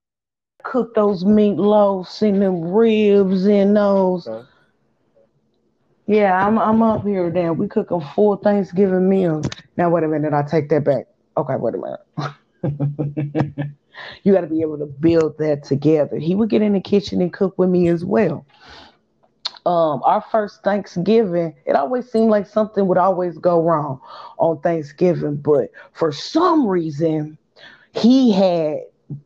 cook 0.63 0.96
those 0.96 1.24
meatloafs 1.24 2.22
and 2.22 2.42
them 2.42 2.62
ribs 2.62 3.46
and 3.46 3.76
those. 3.76 4.28
Okay. 4.28 4.48
Yeah, 6.08 6.46
I'm 6.46 6.58
I'm 6.58 6.82
up 6.82 7.06
here 7.06 7.30
now. 7.30 7.52
We 7.52 7.68
cooking 7.68 8.02
full 8.16 8.38
Thanksgiving 8.38 9.10
meal. 9.10 9.42
Now 9.76 9.90
wait 9.90 10.06
a 10.06 10.08
minute, 10.08 10.34
I 10.34 10.42
take 10.42 10.70
that 10.70 10.86
back. 10.86 11.06
Okay, 11.36 11.56
wait 11.58 11.76
a 11.76 11.78
minute. 11.78 13.70
you 14.24 14.34
got 14.34 14.42
to 14.42 14.48
be 14.48 14.62
able 14.62 14.78
to 14.78 14.86
build 14.86 15.38
that 15.38 15.64
together. 15.64 16.18
He 16.18 16.36
would 16.36 16.50
get 16.50 16.62
in 16.62 16.74
the 16.74 16.82
kitchen 16.82 17.22
and 17.22 17.32
cook 17.32 17.58
with 17.58 17.70
me 17.70 17.88
as 17.88 18.04
well. 18.06 18.46
Um, 19.66 20.02
our 20.06 20.22
first 20.32 20.64
Thanksgiving, 20.64 21.54
it 21.66 21.76
always 21.76 22.10
seemed 22.10 22.30
like 22.30 22.48
something 22.48 22.88
would 22.88 22.98
always 22.98 23.38
go 23.38 23.62
wrong 23.62 24.00
on 24.38 24.62
Thanksgiving, 24.62 25.36
but 25.36 25.72
for 25.92 26.12
some 26.14 26.66
reason, 26.66 27.38
he 27.92 28.32
had 28.32 28.78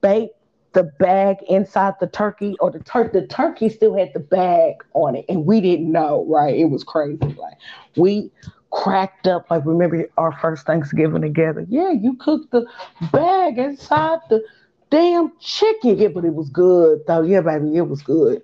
baked 0.01 0.35
the 0.73 0.83
bag 0.83 1.37
inside 1.49 1.93
the 1.99 2.07
turkey, 2.07 2.55
or 2.59 2.71
the 2.71 2.79
the 3.13 3.27
turkey 3.27 3.69
still 3.69 3.95
had 3.95 4.13
the 4.13 4.19
bag 4.19 4.75
on 4.93 5.15
it, 5.15 5.25
and 5.27 5.45
we 5.45 5.61
didn't 5.61 5.91
know. 5.91 6.25
Right? 6.27 6.55
It 6.55 6.65
was 6.65 6.83
crazy. 6.83 7.19
Like 7.21 7.57
we 7.95 8.31
cracked 8.71 9.27
up. 9.27 9.49
Like 9.51 9.65
remember 9.65 10.07
our 10.17 10.31
first 10.39 10.65
Thanksgiving 10.65 11.21
together? 11.21 11.65
Yeah, 11.69 11.91
you 11.91 12.15
cooked 12.15 12.51
the 12.51 12.65
bag 13.11 13.57
inside 13.57 14.19
the 14.29 14.43
damn 14.91 15.33
chicken. 15.39 15.99
Yeah, 15.99 16.09
but 16.09 16.25
it 16.25 16.35
was 16.35 16.49
good 16.51 17.01
though. 17.07 17.23
Yeah, 17.23 17.41
baby, 17.41 17.77
it 17.77 17.87
was 17.89 18.03
good. 18.03 18.43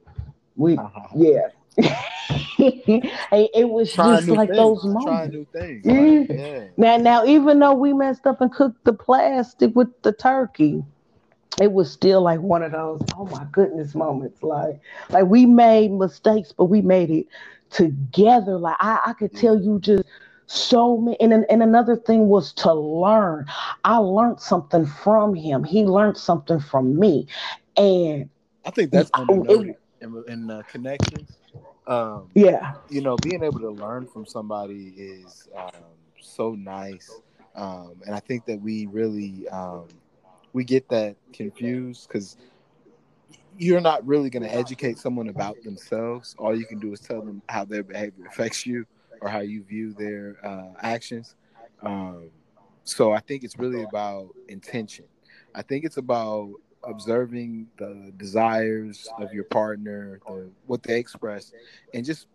We 0.57 0.77
Uh-huh. 0.77 1.07
yeah. 1.15 1.49
And 2.59 3.49
it 3.55 3.69
was 3.69 3.93
Trying 3.93 4.25
just 4.25 4.27
new 4.27 4.35
like 4.35 4.49
things. 4.49 4.57
those 4.57 4.83
Trying 4.99 5.31
moments. 5.31 5.31
new 5.31 5.45
things. 5.53 5.85
Yeah. 5.85 5.93
Like, 5.93 6.23
yeah. 6.29 6.65
Now, 6.77 6.97
now, 6.97 7.25
even 7.25 7.59
though 7.59 7.73
we 7.75 7.93
messed 7.93 8.27
up 8.27 8.41
and 8.41 8.51
cooked 8.51 8.83
the 8.85 8.93
plastic 8.93 9.75
with 9.75 9.89
the 10.03 10.13
turkey, 10.13 10.83
it 11.61 11.71
was 11.71 11.91
still 11.91 12.21
like 12.23 12.41
one 12.41 12.63
of 12.63 12.71
those 12.73 13.01
oh 13.13 13.25
my 13.27 13.45
goodness 13.51 13.95
moments. 13.95 14.43
Like, 14.43 14.81
like 15.11 15.25
we 15.25 15.45
made 15.45 15.91
mistakes, 15.91 16.53
but 16.57 16.65
we 16.65 16.81
made 16.81 17.11
it 17.11 17.27
together. 17.71 18.57
Like 18.57 18.77
I, 18.79 18.99
I 19.07 19.13
could 19.13 19.35
tell 19.35 19.59
you 19.61 19.79
just 19.79 20.03
so 20.47 20.97
many. 20.97 21.19
And, 21.19 21.45
and 21.49 21.61
another 21.61 21.95
thing 21.95 22.27
was 22.27 22.53
to 22.53 22.73
learn. 22.73 23.45
I 23.83 23.97
learned 23.97 24.39
something 24.39 24.85
from 24.85 25.35
him. 25.35 25.63
He 25.63 25.83
learned 25.83 26.17
something 26.17 26.59
from 26.59 26.97
me, 26.97 27.27
and 27.75 28.29
I 28.65 28.71
think 28.71 28.91
that's 28.91 29.11
undernoted 29.11 29.75
in, 30.01 30.23
in 30.27 30.49
uh, 30.49 30.63
connections. 30.69 31.37
Um, 31.85 32.29
yeah, 32.33 32.73
you 32.89 33.01
know, 33.01 33.15
being 33.17 33.43
able 33.43 33.59
to 33.59 33.69
learn 33.69 34.07
from 34.07 34.25
somebody 34.25 34.93
is 34.97 35.47
um, 35.55 35.71
so 36.19 36.53
nice, 36.53 37.21
um, 37.55 37.95
and 38.05 38.15
I 38.15 38.19
think 38.19 38.45
that 38.45 38.59
we 38.59 38.87
really 38.87 39.47
um, 39.49 39.87
we 40.53 40.63
get 40.63 40.89
that 40.89 41.15
confused 41.33 42.07
because 42.07 42.37
you're 43.59 43.81
not 43.81 44.05
really 44.05 44.29
going 44.29 44.43
to 44.43 44.53
educate 44.53 44.97
someone 44.97 45.29
about 45.29 45.61
themselves. 45.63 46.35
All 46.37 46.55
you 46.55 46.65
can 46.65 46.79
do 46.79 46.93
is 46.93 46.99
tell 46.99 47.21
them 47.21 47.41
how 47.49 47.65
their 47.65 47.83
behavior 47.83 48.25
affects 48.27 48.65
you 48.65 48.85
or 49.21 49.29
how 49.29 49.39
you 49.39 49.63
view 49.63 49.93
their 49.93 50.37
uh, 50.43 50.73
actions. 50.81 51.35
Um, 51.81 52.29
so 52.83 53.11
I 53.11 53.19
think 53.19 53.43
it's 53.43 53.57
really 53.57 53.83
about 53.83 54.29
intention. 54.47 55.05
I 55.53 55.61
think 55.61 55.85
it's 55.85 55.97
about 55.97 56.53
observing 56.83 57.67
the 57.77 58.13
desires 58.17 59.07
of 59.19 59.33
your 59.33 59.43
partner, 59.43 60.19
the, 60.27 60.49
what 60.65 60.83
they 60.83 60.99
express, 60.99 61.51
and 61.93 62.05
just 62.05 62.27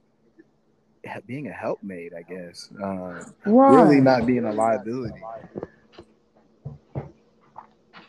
being 1.26 1.48
a 1.48 1.52
helpmate, 1.52 2.12
I 2.14 2.22
guess. 2.22 2.70
Uh, 2.82 3.24
really 3.44 4.00
not 4.00 4.26
being 4.26 4.44
a 4.44 4.52
liability. 4.52 5.22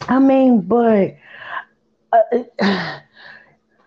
I 0.01 0.19
mean, 0.19 0.62
but 0.62 1.15
uh, 2.12 2.99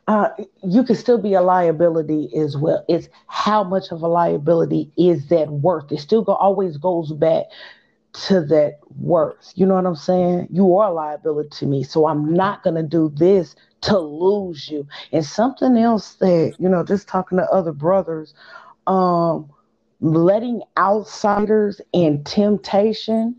uh, 0.07 0.29
you 0.63 0.85
can 0.85 0.95
still 0.95 1.19
be 1.19 1.35
a 1.35 1.43
liability 1.43 2.31
as 2.37 2.57
well. 2.57 2.85
It's 2.89 3.09
how 3.27 3.65
much 3.65 3.91
of 3.91 4.03
a 4.03 4.09
liability 4.09 4.91
is 4.97 5.29
that 5.29 5.49
worth? 5.49 5.91
It 5.91 6.01
still 6.01 6.23
go, 6.23 6.35
always 6.35 6.77
goes 6.77 7.13
back 7.13 7.47
to 8.13 8.41
that 8.47 8.79
worth. 8.99 9.53
You 9.57 9.67
know 9.67 9.75
what 9.75 9.87
I'm 9.87 9.97
saying? 9.97 10.49
You 10.51 10.77
are 10.77 10.91
a 10.91 10.95
liability 10.95 11.51
to 11.59 11.67
me. 11.67 11.83
So 11.83 12.07
I'm 12.07 12.33
not 12.33 12.63
going 12.63 12.77
to 12.77 12.83
do 12.83 13.13
this 13.15 13.57
to 13.83 13.99
lose 13.99 14.69
you. 14.69 14.87
And 15.13 15.25
something 15.25 15.77
else 15.77 16.15
that, 16.15 16.55
you 16.59 16.69
know, 16.69 16.85
just 16.85 17.09
talking 17.09 17.39
to 17.39 17.45
other 17.51 17.73
brothers, 17.73 18.33
um, 18.87 19.51
letting 20.01 20.63
outsiders 20.79 21.81
and 21.93 22.25
temptation 22.25 23.37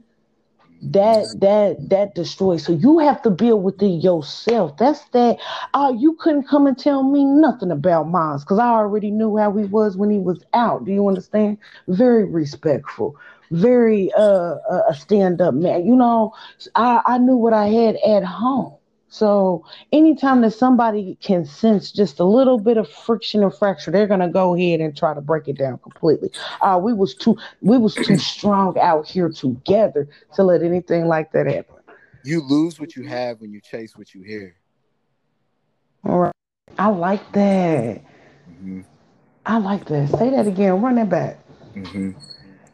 that 0.81 1.27
that 1.41 1.89
that 1.89 2.15
destroys. 2.15 2.63
So 2.65 2.73
you 2.73 2.99
have 2.99 3.21
to 3.23 3.29
build 3.31 3.63
within 3.63 4.01
yourself. 4.01 4.77
That's 4.77 5.05
that 5.09 5.37
uh 5.73 5.93
you 5.97 6.15
couldn't 6.19 6.47
come 6.47 6.67
and 6.67 6.77
tell 6.77 7.03
me 7.03 7.25
nothing 7.25 7.71
about 7.71 8.09
mine 8.09 8.39
because 8.39 8.59
i 8.59 8.67
already 8.69 9.11
knew 9.11 9.37
how 9.37 9.53
he 9.53 9.65
was 9.65 9.97
when 9.97 10.09
he 10.11 10.19
was 10.19 10.43
out. 10.53 10.85
Do 10.85 10.91
you 10.91 11.07
understand? 11.07 11.57
Very 11.87 12.25
respectful. 12.25 13.15
Very 13.51 14.11
uh 14.17 14.55
a 14.89 14.93
stand-up 14.95 15.53
man. 15.55 15.85
You 15.85 15.95
know 15.95 16.33
i 16.75 17.01
i 17.05 17.17
knew 17.17 17.37
what 17.37 17.53
i 17.53 17.67
had 17.67 17.97
at 17.97 18.23
home 18.23 18.76
so 19.17 19.65
anytime 19.91 20.41
that 20.41 20.51
somebody 20.51 21.17
can 21.21 21.43
sense 21.43 21.91
just 21.91 22.19
a 22.19 22.23
little 22.23 22.59
bit 22.59 22.77
of 22.77 22.87
friction 22.87 23.41
and 23.41 23.53
fracture, 23.53 23.89
they're 23.89 24.05
gonna 24.05 24.29
go 24.29 24.55
ahead 24.55 24.79
and 24.79 24.95
try 24.95 25.13
to 25.13 25.21
break 25.21 25.47
it 25.47 25.57
down 25.57 25.79
completely. 25.79 26.29
Uh, 26.61 26.79
we 26.81 26.93
was 26.93 27.15
too 27.15 27.35
we 27.61 27.77
was 27.79 27.95
too 27.95 28.17
strong 28.33 28.77
out 28.77 29.07
here 29.07 29.29
together 29.29 30.07
to 30.35 30.43
let 30.43 30.61
anything 30.61 31.07
like 31.07 31.31
that 31.31 31.47
happen. 31.47 31.75
You 32.23 32.41
lose 32.41 32.79
what 32.79 32.95
you 32.95 33.07
have 33.07 33.41
when 33.41 33.51
you 33.51 33.59
chase 33.59 33.97
what 33.97 34.13
you 34.13 34.21
hear. 34.21 34.55
All 36.03 36.19
right, 36.19 36.33
I 36.77 36.89
like 36.89 37.31
that. 37.31 38.03
Mm-hmm. 38.51 38.81
I 39.45 39.57
like 39.57 39.85
that. 39.85 40.09
Say 40.09 40.29
that 40.29 40.45
again. 40.45 40.79
Run 40.79 40.95
that 40.95 41.09
back. 41.09 41.39
Mm-hmm. 41.73 42.11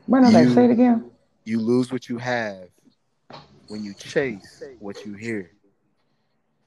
Run 0.07 0.23
that 0.23 0.33
back. 0.33 0.47
Say 0.49 0.65
it 0.65 0.71
again. 0.71 1.09
You 1.45 1.59
lose 1.61 1.91
what 1.91 2.09
you 2.09 2.17
have 2.17 2.67
when 3.69 3.83
you 3.83 3.93
chase 3.93 4.61
what 4.79 5.05
you 5.05 5.13
hear. 5.13 5.51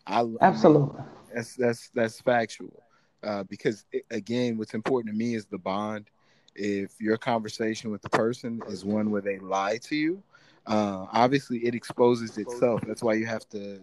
I 0.07 0.25
absolutely. 0.41 0.99
I 0.99 1.03
mean, 1.03 1.07
that's 1.35 1.55
that's 1.55 1.91
that's 1.91 2.21
factual. 2.21 2.83
Uh, 3.23 3.43
because 3.45 3.85
it, 3.93 4.05
again, 4.11 4.57
what's 4.57 4.75
important 4.75 5.13
to 5.13 5.19
me 5.19 5.35
is 5.35 5.47
the 5.47 5.59
bond. 5.59 6.07
If 6.55 7.01
your 7.01 7.19
conversation 7.19 7.91
with 7.91 8.01
the 8.03 8.09
person 8.09 8.63
is 8.69 8.85
one 8.85 9.11
where 9.11 9.21
they 9.21 9.39
lie 9.39 9.79
to 9.79 9.97
you, 9.97 10.23
uh, 10.67 11.07
obviously 11.13 11.59
it 11.59 11.75
exposes 11.75 12.39
itself. 12.39 12.83
That's 12.87 13.03
why 13.03 13.15
you 13.15 13.27
have 13.27 13.47
to 13.51 13.81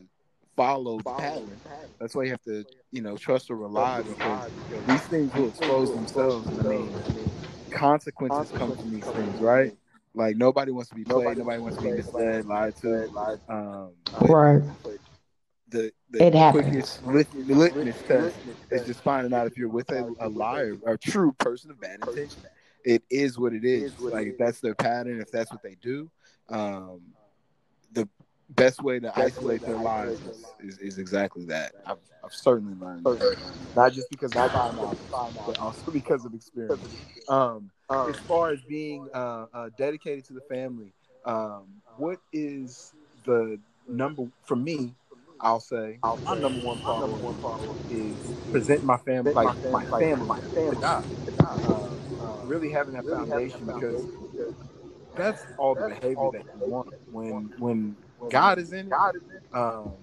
follow 0.55 0.97
the 0.97 1.11
pattern. 1.11 1.59
That's 1.99 2.15
why 2.15 2.23
you 2.23 2.31
have 2.31 2.41
to, 2.43 2.65
you 2.91 3.01
know, 3.01 3.15
trust 3.15 3.51
or 3.51 3.57
rely 3.57 4.01
because 4.01 4.51
these 4.87 5.05
things 5.07 5.33
will 5.35 5.49
expose 5.49 5.91
themselves. 5.93 6.47
I 6.59 6.63
mean, 6.63 6.95
consequences 7.71 8.51
come 8.57 8.75
from 8.75 8.91
these 8.91 9.05
things, 9.05 9.39
right? 9.39 9.77
Like 10.15 10.35
nobody 10.35 10.71
wants 10.71 10.89
to 10.89 10.95
be 10.95 11.03
played, 11.03 11.37
nobody 11.37 11.59
wants 11.59 11.77
to 11.77 11.83
be 11.83 11.91
misled, 11.91 12.45
lied 12.45 12.75
to. 12.77 13.09
Um, 13.49 13.91
right 14.21 14.61
the, 15.73 15.91
the 16.11 16.23
it 16.23 16.33
happens. 16.33 17.01
litmus 17.03 17.95
test 18.07 18.35
is 18.71 18.85
just 18.85 19.01
finding 19.01 19.33
out 19.33 19.47
if 19.47 19.57
you're 19.57 19.67
with 19.67 19.91
a, 19.91 20.13
a 20.19 20.29
liar, 20.29 20.77
a 20.85 20.97
true 20.97 21.33
person 21.33 21.71
of 21.71 21.81
bad 21.81 21.99
intention. 22.01 22.43
It 22.85 23.03
is 23.09 23.37
what 23.39 23.53
it 23.53 23.65
is. 23.65 23.97
Like 23.99 24.27
if 24.27 24.37
that's 24.37 24.59
their 24.59 24.75
pattern, 24.75 25.19
if 25.19 25.31
that's 25.31 25.51
what 25.51 25.63
they 25.63 25.75
do, 25.81 26.09
um, 26.49 27.01
the 27.91 28.07
best 28.49 28.83
way 28.83 28.99
to 28.99 29.19
isolate 29.19 29.65
their 29.65 29.77
lies 29.77 30.19
is, 30.19 30.45
is, 30.59 30.77
is 30.79 30.97
exactly 30.99 31.45
that. 31.45 31.73
I've, 31.85 31.97
I've, 32.23 32.33
certainly 32.33 32.75
learned, 32.75 33.05
that. 33.05 33.37
not 33.75 33.93
just 33.93 34.09
because 34.09 34.35
I 34.35 34.47
found 34.49 34.77
out, 34.79 34.97
but 35.45 35.59
also 35.59 35.91
because 35.91 36.25
of 36.25 36.33
experience. 36.33 36.81
Um, 37.27 37.71
as 37.89 38.17
far 38.19 38.51
as 38.51 38.59
being 38.61 39.07
uh, 39.13 39.45
uh, 39.53 39.69
dedicated 39.77 40.25
to 40.25 40.33
the 40.33 40.41
family, 40.41 40.93
um, 41.25 41.63
what 41.97 42.19
is 42.31 42.93
the 43.25 43.59
number 43.87 44.27
for 44.43 44.55
me? 44.55 44.93
I'll 45.43 45.59
say 45.59 45.99
my 46.25 46.35
number 46.35 46.59
one 46.65 46.79
problem, 46.79 47.11
number 47.11 47.25
one 47.25 47.35
problem 47.35 47.77
is 47.89 48.17
presenting 48.51 48.87
my 48.87 48.97
family, 48.97 49.33
like 49.33 49.49
my 49.71 49.85
family, 49.99 50.25
my 50.27 50.39
family, 50.53 50.71
to 50.71 50.75
God. 50.77 51.05
Uh, 51.39 52.45
really 52.45 52.71
having 52.71 52.93
that 52.93 53.05
foundation 53.09 53.67
because 53.67 54.05
that's 55.15 55.45
all 55.57 55.75
the 55.75 55.83
behavior 55.83 56.29
that 56.31 56.45
you 56.55 56.61
want. 56.71 56.87
When 57.11 57.51
when 57.59 57.97
God 58.29 58.59
is 58.59 58.73
in 58.73 58.87
it, 58.87 58.93
um, 59.53 59.93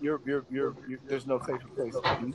you're, 0.00 0.20
you're, 0.26 0.44
you're, 0.50 0.76
you're, 0.88 1.00
there's 1.08 1.26
no 1.26 1.38
safer 1.38 1.68
place 1.76 1.94
to 1.94 2.16
be. 2.26 2.34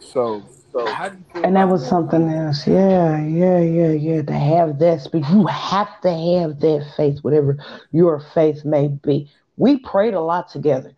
So, 0.00 0.44
so 0.72 0.86
and 1.34 1.56
that 1.56 1.68
was 1.68 1.86
something 1.86 2.28
else. 2.30 2.66
Yeah, 2.66 3.24
yeah, 3.26 3.60
yeah, 3.60 3.92
yeah. 3.92 4.22
To 4.22 4.32
have 4.32 4.78
that, 4.80 5.08
but 5.12 5.28
you 5.30 5.46
have 5.46 6.00
to 6.02 6.10
have 6.10 6.60
that 6.60 6.86
faith, 6.96 7.18
whatever 7.22 7.58
your 7.92 8.20
faith 8.34 8.64
may 8.64 8.88
be. 8.88 9.30
We 9.56 9.78
prayed 9.78 10.14
a 10.14 10.20
lot 10.20 10.50
together 10.50 10.95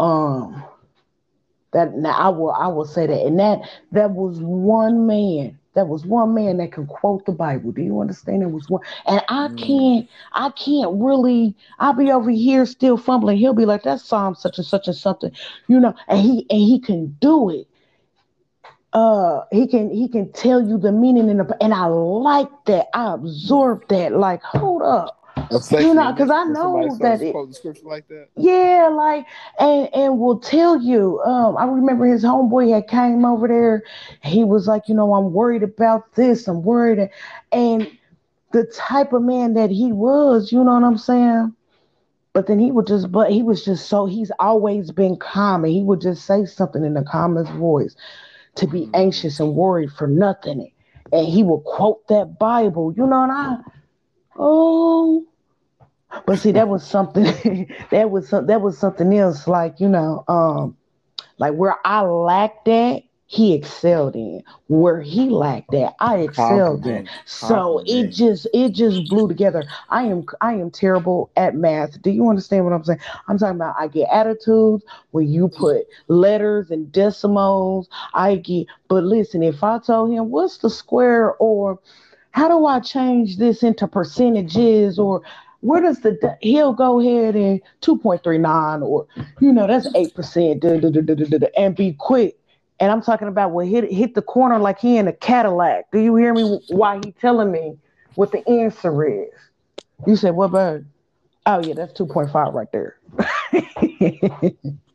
um 0.00 0.64
that 1.72 1.94
now 1.94 2.10
I 2.10 2.28
will 2.30 2.50
I 2.50 2.66
will 2.68 2.84
say 2.84 3.06
that 3.06 3.26
and 3.26 3.38
that 3.38 3.60
that 3.92 4.10
was 4.10 4.40
one 4.40 5.06
man 5.06 5.58
that 5.74 5.86
was 5.86 6.04
one 6.04 6.34
man 6.34 6.56
that 6.56 6.72
can 6.72 6.86
quote 6.86 7.24
the 7.26 7.32
Bible. 7.32 7.70
Do 7.70 7.82
you 7.82 8.00
understand? 8.00 8.42
It 8.42 8.50
was 8.50 8.68
one, 8.68 8.82
and 9.06 9.22
I 9.28 9.48
mm. 9.48 9.58
can't, 9.58 10.08
I 10.32 10.50
can't 10.50 11.00
really. 11.00 11.54
I'll 11.78 11.92
be 11.92 12.10
over 12.10 12.30
here 12.30 12.66
still 12.66 12.96
fumbling. 12.96 13.38
He'll 13.38 13.54
be 13.54 13.66
like, 13.66 13.84
"That's 13.84 14.04
Psalm 14.04 14.34
such 14.34 14.58
and 14.58 14.66
such 14.66 14.88
and 14.88 14.96
something," 14.96 15.30
you 15.68 15.78
know, 15.78 15.94
and 16.08 16.18
he 16.18 16.46
and 16.50 16.60
he 16.60 16.80
can 16.80 17.16
do 17.20 17.50
it. 17.50 17.68
Uh, 18.92 19.44
he 19.52 19.68
can 19.68 19.90
he 19.90 20.08
can 20.08 20.32
tell 20.32 20.60
you 20.60 20.76
the 20.76 20.90
meaning 20.90 21.28
in 21.28 21.36
the, 21.36 21.56
and 21.60 21.72
I 21.72 21.86
like 21.86 22.50
that. 22.66 22.88
I 22.92 23.14
absorb 23.14 23.86
that. 23.88 24.12
Like, 24.12 24.42
hold 24.42 24.82
up, 24.82 25.19
you 25.50 25.94
know, 25.94 26.12
because 26.12 26.30
I 26.30 26.44
know 26.44 26.96
that 27.00 27.20
it, 27.20 27.84
like 27.84 28.06
that. 28.08 28.28
Yeah, 28.36 28.90
like 28.92 29.26
and 29.58 29.88
and 29.94 30.18
will 30.18 30.38
tell 30.38 30.80
you. 30.80 31.20
Um, 31.22 31.56
I 31.56 31.64
remember 31.64 32.06
his 32.06 32.22
homeboy 32.22 32.72
had 32.72 32.88
came 32.88 33.24
over 33.24 33.48
there. 33.48 33.82
He 34.22 34.44
was 34.44 34.66
like, 34.66 34.88
you 34.88 34.94
know, 34.94 35.12
I'm 35.14 35.32
worried 35.32 35.62
about 35.62 36.14
this. 36.14 36.46
I'm 36.46 36.62
worried, 36.62 37.10
and 37.52 37.90
the 38.52 38.64
type 38.66 39.12
of 39.12 39.22
man 39.22 39.54
that 39.54 39.70
he 39.70 39.92
was, 39.92 40.52
you 40.52 40.62
know 40.62 40.74
what 40.74 40.84
I'm 40.84 40.98
saying. 40.98 41.54
But 42.32 42.46
then 42.46 42.60
he 42.60 42.70
would 42.70 42.86
just, 42.86 43.10
but 43.10 43.32
he 43.32 43.42
was 43.42 43.64
just 43.64 43.88
so 43.88 44.06
he's 44.06 44.30
always 44.38 44.92
been 44.92 45.16
calm, 45.16 45.64
and 45.64 45.72
he 45.72 45.82
would 45.82 46.00
just 46.00 46.26
say 46.26 46.44
something 46.46 46.84
in 46.84 46.94
the 46.94 47.02
calmest 47.02 47.50
voice, 47.52 47.96
to 48.54 48.68
be 48.68 48.82
mm-hmm. 48.82 48.94
anxious 48.94 49.40
and 49.40 49.54
worried 49.54 49.90
for 49.90 50.06
nothing, 50.06 50.70
and 51.12 51.26
he 51.26 51.42
would 51.42 51.64
quote 51.64 52.06
that 52.06 52.38
Bible, 52.38 52.94
you 52.96 53.04
know, 53.04 53.24
and 53.24 53.32
I, 53.32 53.56
oh 54.36 55.26
but 56.26 56.38
see, 56.38 56.52
that 56.52 56.68
was 56.68 56.86
something. 56.86 57.24
that 57.90 58.10
was 58.10 58.28
some, 58.28 58.46
that 58.46 58.60
was 58.60 58.78
something 58.78 59.16
else. 59.16 59.46
Like 59.46 59.80
you 59.80 59.88
know, 59.88 60.24
um, 60.28 60.76
like 61.38 61.54
where 61.54 61.76
I 61.84 62.02
lacked 62.02 62.66
that, 62.66 63.02
he 63.26 63.54
excelled 63.54 64.16
in. 64.16 64.42
Where 64.66 65.00
he 65.00 65.28
lacked 65.28 65.70
that, 65.70 65.94
I 66.00 66.18
excelled 66.18 66.84
in. 66.84 67.08
So 67.26 67.82
it 67.86 68.10
just 68.10 68.48
it 68.52 68.70
just 68.70 69.06
blew 69.08 69.28
together. 69.28 69.64
I 69.88 70.02
am 70.02 70.24
I 70.40 70.54
am 70.54 70.70
terrible 70.70 71.30
at 71.36 71.54
math. 71.54 72.02
Do 72.02 72.10
you 72.10 72.28
understand 72.28 72.64
what 72.64 72.72
I'm 72.72 72.82
saying? 72.82 72.98
I'm 73.28 73.38
talking 73.38 73.54
about 73.54 73.76
I 73.78 73.86
get 73.86 74.08
attitudes 74.10 74.84
when 75.12 75.28
you 75.28 75.46
put 75.48 75.86
letters 76.08 76.72
and 76.72 76.90
decimals. 76.90 77.88
I 78.14 78.36
get. 78.36 78.66
But 78.88 79.04
listen, 79.04 79.44
if 79.44 79.62
I 79.62 79.78
told 79.78 80.10
him 80.10 80.30
what's 80.30 80.58
the 80.58 80.70
square 80.70 81.34
or 81.34 81.78
how 82.32 82.48
do 82.48 82.66
I 82.66 82.80
change 82.80 83.38
this 83.38 83.62
into 83.62 83.86
percentages 83.86 84.98
or 84.98 85.22
where 85.60 85.80
does 85.80 86.00
the 86.00 86.36
he'll 86.40 86.72
go 86.72 87.00
ahead 87.00 87.36
and 87.36 87.60
2.39 87.82 88.82
or 88.82 89.06
you 89.40 89.52
know 89.52 89.66
that's 89.66 89.88
8% 89.88 91.50
and 91.56 91.76
be 91.76 91.92
quick. 91.92 92.36
And 92.78 92.90
i'm 92.90 93.02
talking 93.02 93.28
about 93.28 93.52
when 93.52 93.66
hit 93.66 93.90
hit 93.92 94.14
the 94.14 94.22
corner 94.22 94.58
like 94.58 94.78
he 94.78 94.96
in 94.96 95.06
a 95.06 95.12
cadillac. 95.12 95.90
Do 95.92 95.98
you 95.98 96.16
hear 96.16 96.32
me? 96.32 96.60
Why 96.68 97.00
he 97.04 97.12
telling 97.12 97.52
me 97.52 97.76
what 98.14 98.32
the 98.32 98.46
answer 98.48 99.06
is? 99.06 99.28
You 100.06 100.16
said 100.16 100.34
what 100.34 100.52
bird 100.52 100.86
oh 101.46 101.60
yeah 101.60 101.74
that's 101.74 101.92
2.5 101.98 102.54
right 102.54 102.70
there 102.72 102.96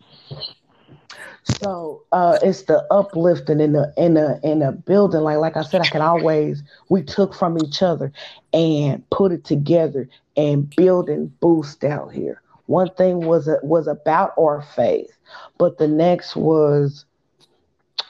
So 1.45 2.03
uh, 2.11 2.39
it's 2.41 2.63
the 2.63 2.85
uplifting 2.91 3.59
in 3.59 3.73
the 3.73 3.93
in 3.97 4.13
the 4.15 4.39
in 4.43 4.59
the 4.59 4.71
building. 4.71 5.21
Like 5.21 5.37
like 5.37 5.57
I 5.57 5.63
said, 5.63 5.81
I 5.81 5.87
can 5.87 6.01
always 6.01 6.63
we 6.89 7.03
took 7.03 7.33
from 7.33 7.57
each 7.57 7.81
other 7.81 8.11
and 8.53 9.07
put 9.09 9.31
it 9.31 9.43
together 9.43 10.07
and 10.35 10.73
build 10.75 11.09
and 11.09 11.37
boost 11.39 11.83
out 11.83 12.13
here. 12.13 12.41
One 12.67 12.89
thing 12.91 13.25
was 13.25 13.49
was 13.63 13.87
about 13.87 14.33
our 14.39 14.61
faith, 14.61 15.17
but 15.57 15.77
the 15.77 15.87
next 15.87 16.35
was 16.35 17.05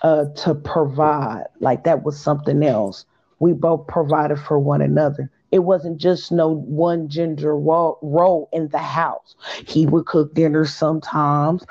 uh, 0.02 0.26
to 0.36 0.56
provide. 0.56 1.45
Like 1.60 1.84
that 1.86 2.04
was 2.04 2.19
something 2.19 2.63
else. 2.63 3.06
We 3.39 3.54
both 3.54 3.88
provided 3.88 4.38
for 4.39 4.60
one 4.60 4.82
another. 4.82 5.30
It 5.52 5.60
wasn't 5.60 5.98
just 6.00 6.32
no 6.32 6.50
one 6.54 7.08
gender 7.10 7.56
role 7.56 8.50
in 8.52 8.69
the 8.69 8.80
house. 8.80 9.36
He 9.67 9.86
would 9.86 10.06
cook 10.06 10.34
dinner 10.34 10.65
sometimes. 10.65 11.65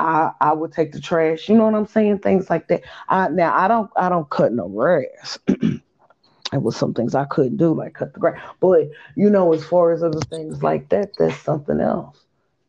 I 0.00 0.32
I 0.40 0.52
would 0.52 0.72
take 0.72 0.92
the 0.92 1.00
trash. 1.00 1.48
You 1.48 1.56
know 1.56 1.64
what 1.64 1.74
I'm 1.74 1.86
saying? 1.86 2.20
Things 2.20 2.50
like 2.50 2.68
that. 2.68 2.82
I 3.08 3.28
now 3.28 3.56
I 3.56 3.68
don't 3.68 3.90
I 3.96 4.08
don't 4.08 4.28
cut 4.30 4.52
no 4.52 4.68
grass. 4.68 5.38
it 5.48 6.62
was 6.62 6.76
some 6.76 6.94
things 6.94 7.14
I 7.14 7.26
couldn't 7.26 7.58
do, 7.58 7.74
like 7.74 7.94
cut 7.94 8.14
the 8.14 8.20
grass. 8.20 8.40
But 8.60 8.88
you 9.16 9.30
know, 9.30 9.52
as 9.52 9.64
far 9.64 9.92
as 9.92 10.02
other 10.02 10.20
things 10.20 10.62
like 10.62 10.88
that, 10.88 11.16
that's 11.18 11.36
something 11.38 11.80
else. 11.80 12.18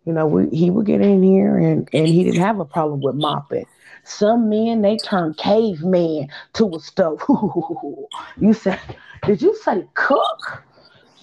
You 0.05 0.13
know, 0.13 0.25
we, 0.25 0.49
he 0.55 0.71
would 0.71 0.85
get 0.85 1.01
in 1.01 1.23
here 1.23 1.57
and 1.57 1.87
and 1.93 2.13
he 2.13 2.23
didn't 2.23 2.41
have 2.41 2.59
a 2.59 2.65
problem 2.65 3.01
with 3.01 3.15
mopping. 3.15 3.65
Some 4.03 4.49
men 4.49 4.81
they 4.81 4.97
turn 4.97 5.33
caveman 5.35 6.29
to 6.53 6.75
a 6.75 6.79
stove. 6.79 7.23
you 8.39 8.53
said, 8.53 8.79
did 9.25 9.41
you 9.41 9.55
say 9.57 9.85
cook? 9.93 10.63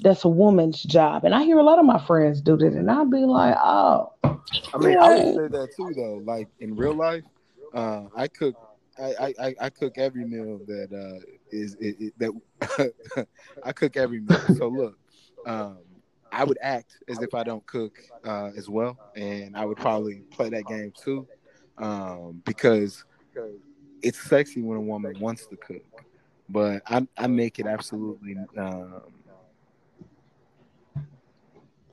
That's 0.01 0.25
a 0.25 0.29
woman's 0.29 0.83
job, 0.83 1.25
and 1.25 1.35
I 1.35 1.43
hear 1.43 1.59
a 1.59 1.63
lot 1.63 1.79
of 1.79 1.85
my 1.85 1.99
friends 2.07 2.41
do 2.41 2.57
that, 2.57 2.73
and 2.73 2.91
I'd 2.91 3.11
be 3.11 3.25
like, 3.25 3.57
oh. 3.63 4.13
I 4.23 4.79
mean, 4.79 4.99
I 4.99 5.09
would 5.09 5.35
say 5.35 5.49
that 5.49 5.69
too, 5.77 5.93
though. 5.95 6.23
Like 6.25 6.49
in 6.61 6.77
real 6.77 6.95
life, 6.95 7.25
uh, 7.75 8.05
I 8.17 8.29
cook 8.29 8.55
I, 9.01 9.35
I, 9.39 9.55
I 9.61 9.71
cook 9.71 9.97
every 9.97 10.25
meal 10.25 10.61
that 10.67 10.93
uh, 10.93 11.21
is 11.51 11.75
it, 11.81 11.97
it, 12.01 12.19
that 12.19 12.93
I 13.65 13.73
cook 13.73 13.97
every 13.97 14.21
meal. 14.21 14.41
So 14.57 14.69
look, 14.69 14.99
um, 15.47 15.79
I 16.33 16.45
would 16.45 16.59
act 16.61 16.97
as 17.09 17.21
if 17.23 17.35
I 17.35 17.45
don't 17.45 17.65
cook 17.67 17.99
uh, 18.25 18.51
as 18.57 18.69
well, 18.69 18.99
and 19.15 19.57
I 19.57 19.65
would 19.65 19.79
probably 19.79 20.23
play 20.31 20.49
that 20.51 20.67
game 20.67 20.93
too, 20.93 21.27
um, 21.79 22.43
because 22.45 23.05
it's 24.03 24.21
sexy 24.21 24.63
when 24.63 24.79
a 24.79 24.83
woman 24.83 25.19
wants 25.21 25.47
to 25.47 25.57
cook, 25.57 26.05
but 26.49 26.83
I 26.87 27.07
I 27.17 27.29
make 27.29 27.59
it 27.59 27.67
absolutely 27.67 28.37
um, 28.57 29.03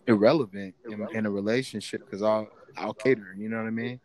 irrelevant 0.08 0.76
in, 0.90 1.08
in 1.14 1.26
a 1.26 1.32
relationship 1.32 2.06
because 2.06 2.22
I'll 2.22 2.48
I'll 2.78 2.94
cater. 2.94 3.36
You 3.38 3.50
know 3.50 3.58
what 3.58 3.68
I 3.68 3.72
mean? 3.72 4.00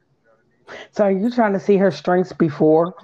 So 0.93 1.05
are 1.05 1.11
you 1.11 1.31
trying 1.31 1.53
to 1.53 1.61
see 1.61 1.77
her 1.77 1.91
strengths 1.91 2.33
before? 2.33 2.95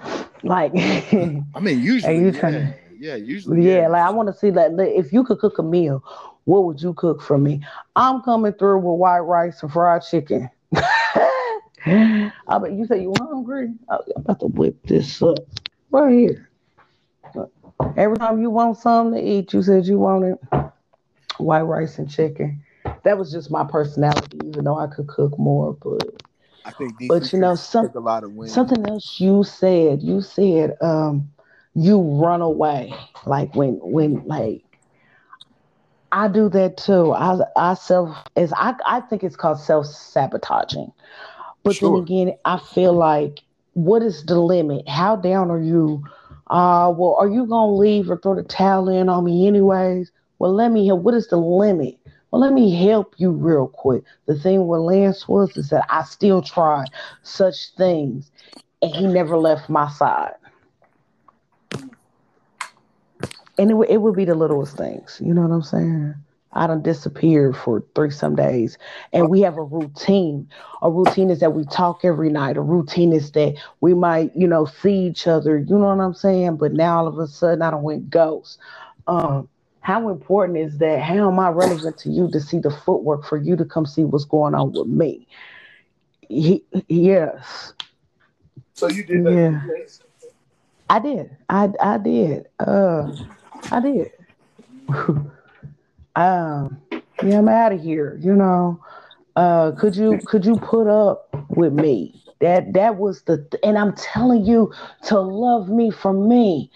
Like 0.43 0.71
I 0.75 1.59
mean 1.61 1.81
usually 1.81 2.15
are 2.15 2.19
you 2.19 2.29
yeah. 2.31 2.39
trying 2.39 2.53
to, 2.53 2.75
yeah, 2.99 3.15
usually. 3.15 3.65
Yeah, 3.65 3.81
yeah. 3.81 3.87
like 3.87 4.03
I 4.03 4.09
want 4.09 4.27
to 4.27 4.33
see 4.33 4.49
that 4.51 4.71
if 4.79 5.13
you 5.13 5.23
could 5.23 5.39
cook 5.39 5.57
a 5.59 5.63
meal, 5.63 6.03
what 6.45 6.63
would 6.63 6.81
you 6.81 6.93
cook 6.93 7.21
for 7.21 7.37
me? 7.37 7.61
I'm 7.95 8.21
coming 8.21 8.53
through 8.53 8.77
with 8.77 8.99
white 8.99 9.19
rice 9.19 9.61
and 9.61 9.71
fried 9.71 10.01
chicken. 10.03 10.49
I 11.85 12.31
bet 12.61 12.73
you 12.73 12.85
say 12.85 13.01
you 13.01 13.13
hungry. 13.19 13.73
I'm 13.89 13.99
about 14.15 14.39
to 14.41 14.47
whip 14.47 14.75
this 14.87 15.21
up 15.21 15.39
right 15.91 16.11
here. 16.11 16.49
Every 17.95 18.17
time 18.17 18.41
you 18.41 18.49
want 18.49 18.77
something 18.77 19.21
to 19.21 19.29
eat, 19.29 19.53
you 19.53 19.61
said 19.61 19.85
you 19.85 19.99
wanted 19.99 20.37
white 21.37 21.61
rice 21.61 21.99
and 21.99 22.09
chicken. 22.09 22.63
That 23.07 23.17
was 23.17 23.31
just 23.31 23.49
my 23.49 23.63
personality, 23.63 24.37
even 24.45 24.65
though 24.65 24.77
I 24.77 24.87
could 24.87 25.07
cook 25.07 25.39
more, 25.39 25.77
but 25.81 26.21
I 26.65 26.71
think 26.71 26.95
but 27.07 27.31
you 27.31 27.39
know 27.39 27.55
some, 27.55 27.89
a 27.95 27.99
lot 28.01 28.25
of 28.25 28.33
something 28.49 28.85
else 28.85 29.17
you 29.17 29.45
said. 29.45 30.03
You 30.03 30.19
said 30.19 30.75
um, 30.81 31.29
you 31.73 32.01
run 32.01 32.41
away 32.41 32.93
like 33.25 33.55
when 33.55 33.75
when 33.75 34.27
like 34.27 34.61
I 36.11 36.27
do 36.27 36.49
that 36.49 36.75
too. 36.75 37.13
I 37.13 37.39
I 37.55 37.75
self 37.75 38.13
is 38.35 38.51
I 38.57 38.75
I 38.85 38.99
think 38.99 39.23
it's 39.23 39.37
called 39.37 39.61
self 39.61 39.85
sabotaging. 39.85 40.91
But 41.63 41.77
sure. 41.77 41.93
then 41.93 42.03
again, 42.03 42.33
I 42.43 42.59
feel 42.59 42.91
like 42.91 43.39
what 43.71 44.01
is 44.03 44.25
the 44.25 44.37
limit? 44.37 44.85
How 44.89 45.15
down 45.15 45.49
are 45.49 45.61
you? 45.61 46.03
Uh 46.49 46.91
well, 46.93 47.15
are 47.17 47.29
you 47.29 47.45
gonna 47.45 47.73
leave 47.73 48.11
or 48.11 48.17
throw 48.17 48.35
the 48.35 48.43
towel 48.43 48.89
in 48.89 49.07
on 49.07 49.23
me 49.23 49.47
anyways? 49.47 50.11
Well, 50.39 50.53
let 50.53 50.73
me 50.73 50.83
hear 50.83 50.95
what 50.95 51.13
is 51.13 51.29
the 51.29 51.37
limit? 51.37 51.97
Well, 52.31 52.41
let 52.41 52.53
me 52.53 52.75
help 52.75 53.15
you 53.17 53.31
real 53.31 53.67
quick. 53.67 54.03
The 54.25 54.37
thing 54.37 54.67
with 54.67 54.81
Lance 54.81 55.27
was 55.27 55.55
is 55.55 55.69
that 55.69 55.85
I 55.89 56.03
still 56.03 56.41
tried 56.41 56.87
such 57.23 57.69
things, 57.77 58.31
and 58.81 58.93
he 58.93 59.07
never 59.07 59.37
left 59.37 59.69
my 59.69 59.89
side. 59.89 60.33
And 63.59 63.71
it, 63.71 63.73
would, 63.73 63.89
it 63.89 64.01
would 64.01 64.15
be 64.15 64.25
the 64.25 64.35
littlest 64.35 64.77
things. 64.77 65.21
You 65.23 65.33
know 65.33 65.41
what 65.41 65.51
I'm 65.51 65.63
saying? 65.63 66.15
I 66.53 66.67
don't 66.67 66.83
disappear 66.83 67.53
for 67.53 67.83
three 67.95 68.09
some 68.09 68.35
days. 68.35 68.77
And 69.13 69.29
we 69.29 69.41
have 69.41 69.57
a 69.57 69.63
routine. 69.63 70.49
A 70.81 70.89
routine 70.89 71.29
is 71.29 71.39
that 71.39 71.53
we 71.53 71.65
talk 71.65 72.01
every 72.03 72.29
night. 72.29 72.57
A 72.57 72.61
routine 72.61 73.13
is 73.13 73.31
that 73.31 73.55
we 73.79 73.93
might, 73.93 74.35
you 74.35 74.47
know, 74.47 74.65
see 74.65 75.07
each 75.07 75.27
other. 75.27 75.57
You 75.57 75.77
know 75.77 75.95
what 75.95 76.03
I'm 76.03 76.13
saying? 76.13 76.57
But 76.57 76.73
now 76.73 76.97
all 76.97 77.07
of 77.07 77.19
a 77.19 77.27
sudden 77.27 77.61
I 77.61 77.71
don't 77.71 77.83
went 77.83 78.09
ghost. 78.09 78.59
Um, 79.07 79.47
how 79.87 80.09
important 80.09 80.57
is 80.57 80.79
that? 80.79 81.01
How 81.01 81.31
am 81.31 81.39
I 81.39 81.47
relevant 81.47 81.97
to 81.99 82.09
you 82.09 82.29
to 82.31 82.41
see 82.41 82.59
the 82.59 82.69
footwork 82.69 83.23
for 83.23 83.37
you 83.37 83.55
to 83.55 83.63
come 83.63 83.85
see 83.85 84.03
what's 84.03 84.25
going 84.25 84.53
on 84.53 84.73
with 84.73 84.87
me? 84.87 85.25
He, 86.27 86.61
yes. 86.89 87.71
So 88.73 88.89
you 88.89 89.05
did 89.05 89.23
that. 89.23 89.31
Yeah. 89.31 89.61
I 90.89 90.99
did. 90.99 91.37
I 91.47 91.69
I 91.79 91.97
did. 91.99 92.47
Uh, 92.59 93.13
I 93.71 93.79
did. 93.79 94.11
um, 96.17 96.81
yeah, 97.23 97.37
I'm 97.37 97.47
out 97.47 97.71
of 97.71 97.81
here. 97.81 98.19
You 98.21 98.35
know. 98.35 98.83
Uh, 99.37 99.71
could 99.71 99.95
you 99.95 100.19
could 100.25 100.45
you 100.45 100.57
put 100.57 100.87
up 100.87 101.33
with 101.51 101.71
me? 101.71 102.21
That 102.41 102.73
that 102.73 102.97
was 102.97 103.21
the 103.21 103.37
th- 103.37 103.63
and 103.63 103.77
I'm 103.77 103.95
telling 103.95 104.45
you 104.45 104.73
to 105.03 105.17
love 105.17 105.69
me 105.69 105.91
for 105.91 106.11
me. 106.11 106.69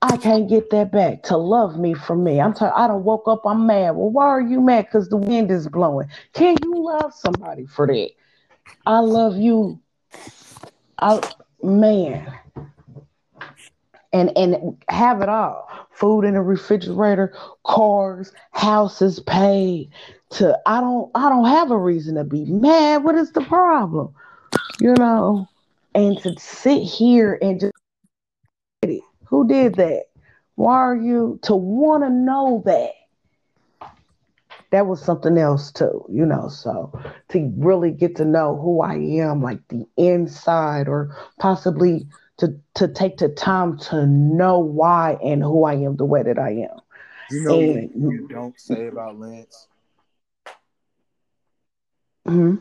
I 0.00 0.16
can't 0.16 0.48
get 0.48 0.70
that 0.70 0.92
back 0.92 1.24
to 1.24 1.36
love 1.36 1.78
me 1.78 1.94
for 1.94 2.14
me. 2.14 2.40
I'm 2.40 2.54
talking. 2.54 2.72
I 2.76 2.86
don't 2.86 3.02
woke 3.02 3.26
up. 3.26 3.42
I'm 3.44 3.66
mad. 3.66 3.96
Well, 3.96 4.10
why 4.10 4.26
are 4.26 4.40
you 4.40 4.60
mad? 4.60 4.86
Because 4.86 5.08
the 5.08 5.16
wind 5.16 5.50
is 5.50 5.68
blowing. 5.68 6.08
Can 6.34 6.56
you 6.62 6.72
love 6.76 7.12
somebody 7.12 7.66
for 7.66 7.86
that? 7.88 8.10
I 8.86 9.00
love 9.00 9.36
you. 9.36 9.80
I 11.00 11.20
man, 11.62 12.32
and 14.12 14.30
and 14.36 14.76
have 14.88 15.20
it 15.20 15.28
all. 15.28 15.68
Food 15.90 16.22
in 16.24 16.34
the 16.34 16.42
refrigerator, 16.42 17.34
cars, 17.64 18.32
houses 18.52 19.18
paid. 19.20 19.90
To 20.30 20.56
I 20.66 20.80
don't 20.80 21.10
I 21.16 21.28
don't 21.28 21.46
have 21.46 21.72
a 21.72 21.78
reason 21.78 22.14
to 22.16 22.24
be 22.24 22.44
mad. 22.44 23.02
What 23.02 23.16
is 23.16 23.32
the 23.32 23.40
problem? 23.40 24.14
You 24.78 24.94
know, 24.94 25.48
and 25.94 26.18
to 26.22 26.38
sit 26.38 26.82
here 26.82 27.36
and 27.42 27.58
just 27.58 27.77
who 29.28 29.46
did 29.46 29.74
that? 29.76 30.04
Why 30.54 30.74
are 30.74 30.96
you 30.96 31.38
to 31.42 31.54
want 31.54 32.02
to 32.02 32.10
know 32.10 32.62
that? 32.64 32.92
That 34.70 34.86
was 34.86 35.02
something 35.02 35.38
else 35.38 35.70
too, 35.72 36.04
you 36.10 36.26
know. 36.26 36.48
So 36.48 36.92
to 37.30 37.52
really 37.56 37.90
get 37.90 38.16
to 38.16 38.24
know 38.24 38.58
who 38.60 38.82
I 38.82 38.94
am, 38.94 39.42
like 39.42 39.66
the 39.68 39.86
inside, 39.96 40.88
or 40.88 41.16
possibly 41.38 42.06
to 42.38 42.58
to 42.74 42.88
take 42.88 43.18
the 43.18 43.28
time 43.28 43.78
to 43.78 44.06
know 44.06 44.58
why 44.58 45.18
and 45.22 45.42
who 45.42 45.64
I 45.64 45.74
am 45.74 45.96
the 45.96 46.04
way 46.04 46.22
that 46.22 46.38
I 46.38 46.50
am. 46.50 46.80
You 47.30 47.40
know 47.40 47.58
and, 47.58 47.68
what 47.68 47.96
you 47.96 48.28
don't 48.28 48.58
say 48.58 48.88
about 48.88 49.18
Lance? 49.18 49.68
hmm 52.26 52.56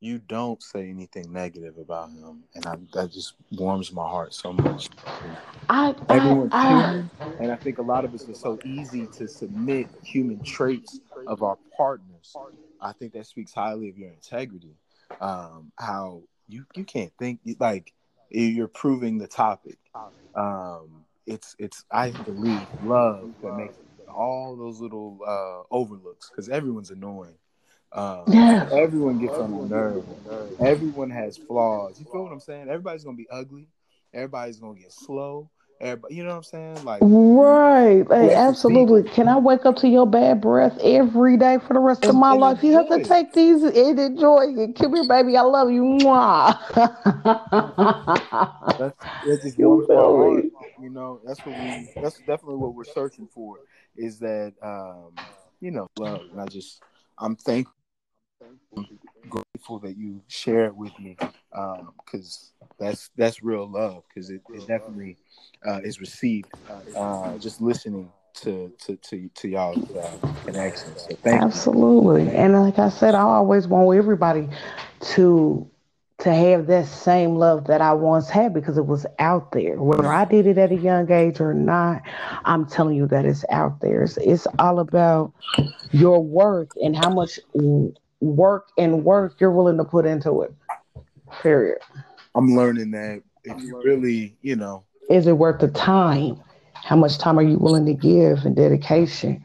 you 0.00 0.18
don't 0.18 0.62
say 0.62 0.88
anything 0.88 1.32
negative 1.32 1.76
about 1.78 2.10
him, 2.10 2.44
and 2.54 2.66
I, 2.66 2.76
that 2.94 3.10
just 3.10 3.34
warms 3.50 3.92
my 3.92 4.06
heart 4.08 4.32
so 4.32 4.52
much. 4.52 4.88
I, 5.68 5.94
Everyone's 6.08 6.52
I, 6.54 6.68
human, 6.68 7.10
and 7.40 7.52
I 7.52 7.56
think 7.56 7.78
a 7.78 7.82
lot 7.82 8.04
of 8.04 8.14
us 8.14 8.28
are 8.28 8.34
so 8.34 8.58
easy 8.64 9.06
to 9.06 9.26
submit 9.26 9.88
human 10.02 10.42
traits 10.42 11.00
of 11.26 11.42
our 11.42 11.58
partners. 11.76 12.36
I 12.80 12.92
think 12.92 13.12
that 13.14 13.26
speaks 13.26 13.52
highly 13.52 13.88
of 13.88 13.98
your 13.98 14.10
integrity. 14.10 14.74
Um, 15.20 15.72
how 15.78 16.22
you 16.48 16.64
you 16.76 16.84
can't 16.84 17.12
think 17.18 17.40
like 17.58 17.92
you're 18.30 18.68
proving 18.68 19.18
the 19.18 19.26
topic. 19.26 19.78
Um, 20.34 21.04
it's 21.26 21.56
it's 21.58 21.84
I 21.90 22.10
believe 22.10 22.66
love 22.84 23.34
that 23.42 23.56
makes 23.56 23.74
all 24.08 24.56
those 24.56 24.80
little 24.80 25.18
uh, 25.26 25.74
overlooks 25.74 26.30
because 26.30 26.48
everyone's 26.48 26.90
annoying 26.90 27.34
um, 27.92 28.24
yeah. 28.28 28.68
Everyone 28.72 29.18
gets 29.18 29.34
on 29.34 29.50
the 29.50 29.74
nerve. 29.74 30.04
Everyone 30.60 31.10
has 31.10 31.36
flaws. 31.36 31.98
You 31.98 32.06
feel 32.10 32.24
what 32.24 32.32
I'm 32.32 32.40
saying? 32.40 32.68
Everybody's 32.68 33.04
gonna 33.04 33.16
be 33.16 33.28
ugly. 33.30 33.68
Everybody's 34.12 34.58
gonna 34.58 34.78
get 34.78 34.92
slow. 34.92 35.50
Everybody, 35.80 36.16
you 36.16 36.24
know 36.24 36.30
what 36.30 36.36
I'm 36.36 36.42
saying? 36.42 36.84
Like 36.84 37.00
right, 37.02 38.02
like, 38.08 38.32
absolutely. 38.32 39.04
Can 39.04 39.28
I 39.28 39.38
wake 39.38 39.64
up 39.64 39.76
to 39.76 39.88
your 39.88 40.06
bad 40.06 40.40
breath 40.40 40.76
every 40.82 41.36
day 41.36 41.58
for 41.66 41.72
the 41.72 41.80
rest 41.80 42.02
and, 42.02 42.10
of 42.10 42.16
my 42.16 42.32
life? 42.32 42.62
You 42.62 42.72
have 42.72 42.88
to 42.88 43.04
take 43.04 43.32
these 43.32 43.62
and 43.62 43.98
enjoy 43.98 44.54
it. 44.56 44.74
Come 44.74 44.94
here, 44.94 45.08
baby. 45.08 45.36
I 45.36 45.42
love 45.42 45.70
you. 45.70 45.82
Mwah. 45.82 46.58
that's, 48.78 48.96
that's 49.24 49.42
just 49.44 49.58
you, 49.58 49.86
heart, 49.88 50.44
you 50.82 50.90
know, 50.90 51.20
that's 51.24 51.38
what 51.46 51.56
we. 51.56 51.88
That's 52.02 52.18
definitely 52.18 52.56
what 52.56 52.74
we're 52.74 52.84
searching 52.84 53.28
for. 53.28 53.58
Is 53.96 54.18
that 54.18 54.54
um, 54.60 55.12
you 55.60 55.70
know 55.70 55.86
love? 55.96 56.22
And 56.32 56.40
I 56.40 56.46
just 56.46 56.82
I'm 57.16 57.36
thankful 57.36 57.72
I'm 57.72 57.77
grateful 59.28 59.78
that 59.80 59.96
you 59.96 60.22
share 60.28 60.66
it 60.66 60.74
with 60.74 60.96
me 60.98 61.16
because 62.04 62.52
um, 62.62 62.68
that's 62.78 63.10
that's 63.16 63.42
real 63.42 63.68
love 63.68 64.04
because 64.08 64.30
it, 64.30 64.42
it 64.54 64.66
definitely 64.66 65.16
uh, 65.66 65.80
is 65.82 66.00
received 66.00 66.48
uh, 66.96 67.36
just 67.38 67.60
listening 67.60 68.10
to 68.34 68.72
to 68.78 68.96
to, 68.96 69.28
to 69.34 69.48
y'all's 69.48 69.90
uh, 69.96 70.10
connections. 70.44 71.06
So 71.08 71.16
thank 71.16 71.42
Absolutely, 71.42 72.22
you. 72.22 72.30
and 72.30 72.52
like 72.54 72.78
I 72.78 72.88
said, 72.88 73.14
I 73.14 73.22
always 73.22 73.66
want 73.66 73.96
everybody 73.96 74.48
to 75.14 75.68
to 76.18 76.34
have 76.34 76.66
that 76.66 76.86
same 76.86 77.36
love 77.36 77.68
that 77.68 77.80
I 77.80 77.92
once 77.92 78.28
had 78.28 78.52
because 78.52 78.76
it 78.76 78.86
was 78.86 79.06
out 79.20 79.52
there. 79.52 79.80
Whether 79.80 80.08
I 80.08 80.24
did 80.24 80.46
it 80.48 80.58
at 80.58 80.72
a 80.72 80.76
young 80.76 81.10
age 81.12 81.40
or 81.40 81.54
not, 81.54 82.02
I'm 82.44 82.66
telling 82.66 82.96
you 82.96 83.06
that 83.08 83.24
it's 83.24 83.44
out 83.50 83.80
there. 83.80 84.02
It's, 84.02 84.16
it's 84.16 84.46
all 84.58 84.80
about 84.80 85.32
your 85.92 86.20
worth 86.22 86.70
and 86.82 86.96
how 86.96 87.10
much 87.10 87.38
work 88.20 88.68
and 88.76 89.04
work 89.04 89.36
you're 89.40 89.50
willing 89.50 89.76
to 89.78 89.84
put 89.84 90.06
into 90.06 90.42
it. 90.42 90.52
Period. 91.42 91.78
I'm 92.34 92.56
learning 92.56 92.90
that 92.92 93.22
if 93.44 93.62
you 93.62 93.80
really, 93.82 94.36
you 94.42 94.56
know, 94.56 94.84
is 95.08 95.26
it 95.26 95.38
worth 95.38 95.60
the 95.60 95.68
time? 95.68 96.40
How 96.74 96.96
much 96.96 97.18
time 97.18 97.38
are 97.38 97.42
you 97.42 97.58
willing 97.58 97.86
to 97.86 97.94
give 97.94 98.44
and 98.44 98.54
dedication? 98.54 99.44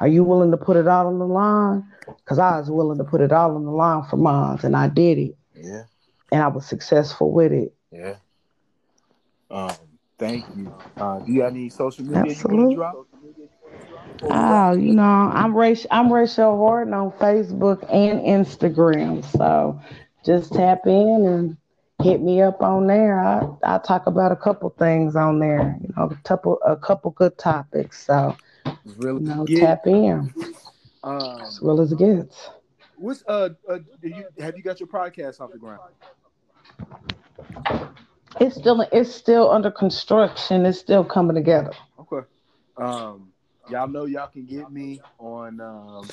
Are 0.00 0.08
you 0.08 0.24
willing 0.24 0.50
to 0.50 0.56
put 0.56 0.76
it 0.76 0.88
all 0.88 1.06
on 1.06 1.18
the 1.18 1.26
line? 1.26 1.86
Because 2.06 2.38
I 2.38 2.58
was 2.58 2.70
willing 2.70 2.98
to 2.98 3.04
put 3.04 3.20
it 3.20 3.32
all 3.32 3.54
on 3.54 3.64
the 3.64 3.70
line 3.70 4.04
for 4.04 4.16
mine, 4.16 4.58
and 4.62 4.76
I 4.76 4.88
did 4.88 5.18
it. 5.18 5.36
Yeah. 5.54 5.84
And 6.32 6.42
I 6.42 6.48
was 6.48 6.66
successful 6.66 7.30
with 7.30 7.52
it. 7.52 7.74
Yeah. 7.92 8.16
Um, 9.50 9.72
thank 10.18 10.44
you. 10.56 10.74
Uh, 10.96 11.20
do 11.20 11.32
you 11.32 11.42
have 11.42 11.52
any 11.52 11.68
social 11.68 12.04
media 12.04 12.32
Absolutely. 12.32 12.72
you 12.72 12.76
drop? 12.76 13.06
Oh, 14.22 14.72
you 14.72 14.94
know, 14.94 15.02
I'm 15.02 15.56
Rachel. 15.56 15.88
I'm 15.90 16.12
Rachel 16.12 16.56
Horton 16.56 16.94
on 16.94 17.10
Facebook 17.12 17.82
and 17.92 18.20
Instagram. 18.20 19.24
So 19.36 19.80
just 20.24 20.52
tap 20.52 20.86
in 20.86 21.26
and 21.26 21.56
hit 22.02 22.20
me 22.20 22.40
up 22.40 22.62
on 22.62 22.86
there. 22.86 23.20
I 23.20 23.46
I 23.64 23.78
talk 23.78 24.06
about 24.06 24.32
a 24.32 24.36
couple 24.36 24.70
things 24.70 25.16
on 25.16 25.40
there. 25.40 25.76
You 25.80 25.92
know, 25.96 26.04
a 26.04 26.16
couple 26.24 26.58
a 26.64 26.76
couple 26.76 27.10
good 27.10 27.36
topics. 27.38 28.04
So 28.06 28.36
really 28.96 29.22
you 29.22 29.28
know, 29.28 29.46
tap 29.46 29.86
in. 29.86 30.32
Um, 31.02 31.42
as 31.42 31.60
well 31.60 31.80
as 31.80 31.92
it 31.92 31.98
gets. 31.98 32.50
What's 32.96 33.24
uh, 33.26 33.50
uh 33.68 33.80
you, 34.00 34.24
have 34.38 34.56
you 34.56 34.62
got 34.62 34.80
your 34.80 34.86
podcast 34.86 35.40
off 35.40 35.52
the 35.52 35.58
ground? 35.58 35.80
It's 38.40 38.56
still 38.56 38.80
it's 38.92 39.12
still 39.12 39.50
under 39.50 39.70
construction. 39.70 40.64
It's 40.64 40.78
still 40.78 41.04
coming 41.04 41.34
together. 41.34 41.72
Okay. 41.98 42.26
Um, 42.76 43.33
y'all 43.70 43.88
know 43.88 44.04
y'all 44.04 44.28
can 44.28 44.44
get 44.46 44.70
me 44.70 45.00
on 45.18 45.60
um, 45.60 46.08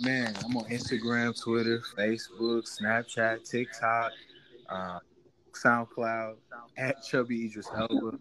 man. 0.00 0.34
I'm 0.44 0.56
on 0.56 0.64
Instagram, 0.64 1.40
Twitter, 1.40 1.82
Facebook, 1.96 2.68
Snapchat, 2.80 3.48
TikTok, 3.48 4.12
uh, 4.68 4.98
SoundCloud 5.52 6.36
at 6.76 7.02
Chubby 7.04 7.46
Idris 7.46 7.68
Elba. 7.74 8.18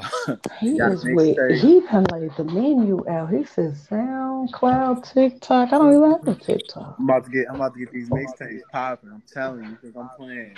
he 0.60 0.78
is 0.78 1.04
with 1.04 1.60
he 1.60 1.80
done 1.80 2.06
laid 2.12 2.30
the 2.36 2.44
menu 2.44 3.06
out. 3.08 3.30
He 3.30 3.44
says 3.44 3.86
SoundCloud, 3.90 5.12
TikTok. 5.12 5.72
I 5.72 5.78
don't 5.78 5.94
even 5.94 6.10
have 6.10 6.28
a 6.28 6.34
TikTok. 6.34 6.96
I'm 6.98 7.04
about 7.04 7.24
to 7.24 7.30
get 7.30 7.46
I'm 7.48 7.56
about 7.56 7.74
to 7.74 7.80
get 7.80 7.92
these 7.92 8.08
mixtapes 8.08 8.60
popping. 8.72 9.10
I'm 9.12 9.22
telling 9.32 9.64
you, 9.64 9.78
because 9.80 9.96
I'm 9.96 10.08
playing. 10.16 10.54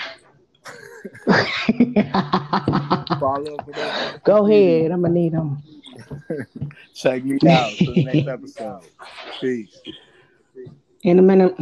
Follow 3.18 3.56
up 3.56 3.66
with 3.66 3.76
that. 3.76 4.20
Go 4.24 4.46
ahead. 4.46 4.90
I'm 4.90 5.02
gonna 5.02 5.14
need 5.14 5.32
them. 5.32 5.62
Check 6.94 7.24
me 7.24 7.38
out 7.48 7.72
for 7.72 7.92
the 7.92 8.04
next 8.04 8.28
episode. 8.28 8.82
Peace. 9.40 9.80
In 11.02 11.18
a 11.18 11.22
minute. 11.22 11.56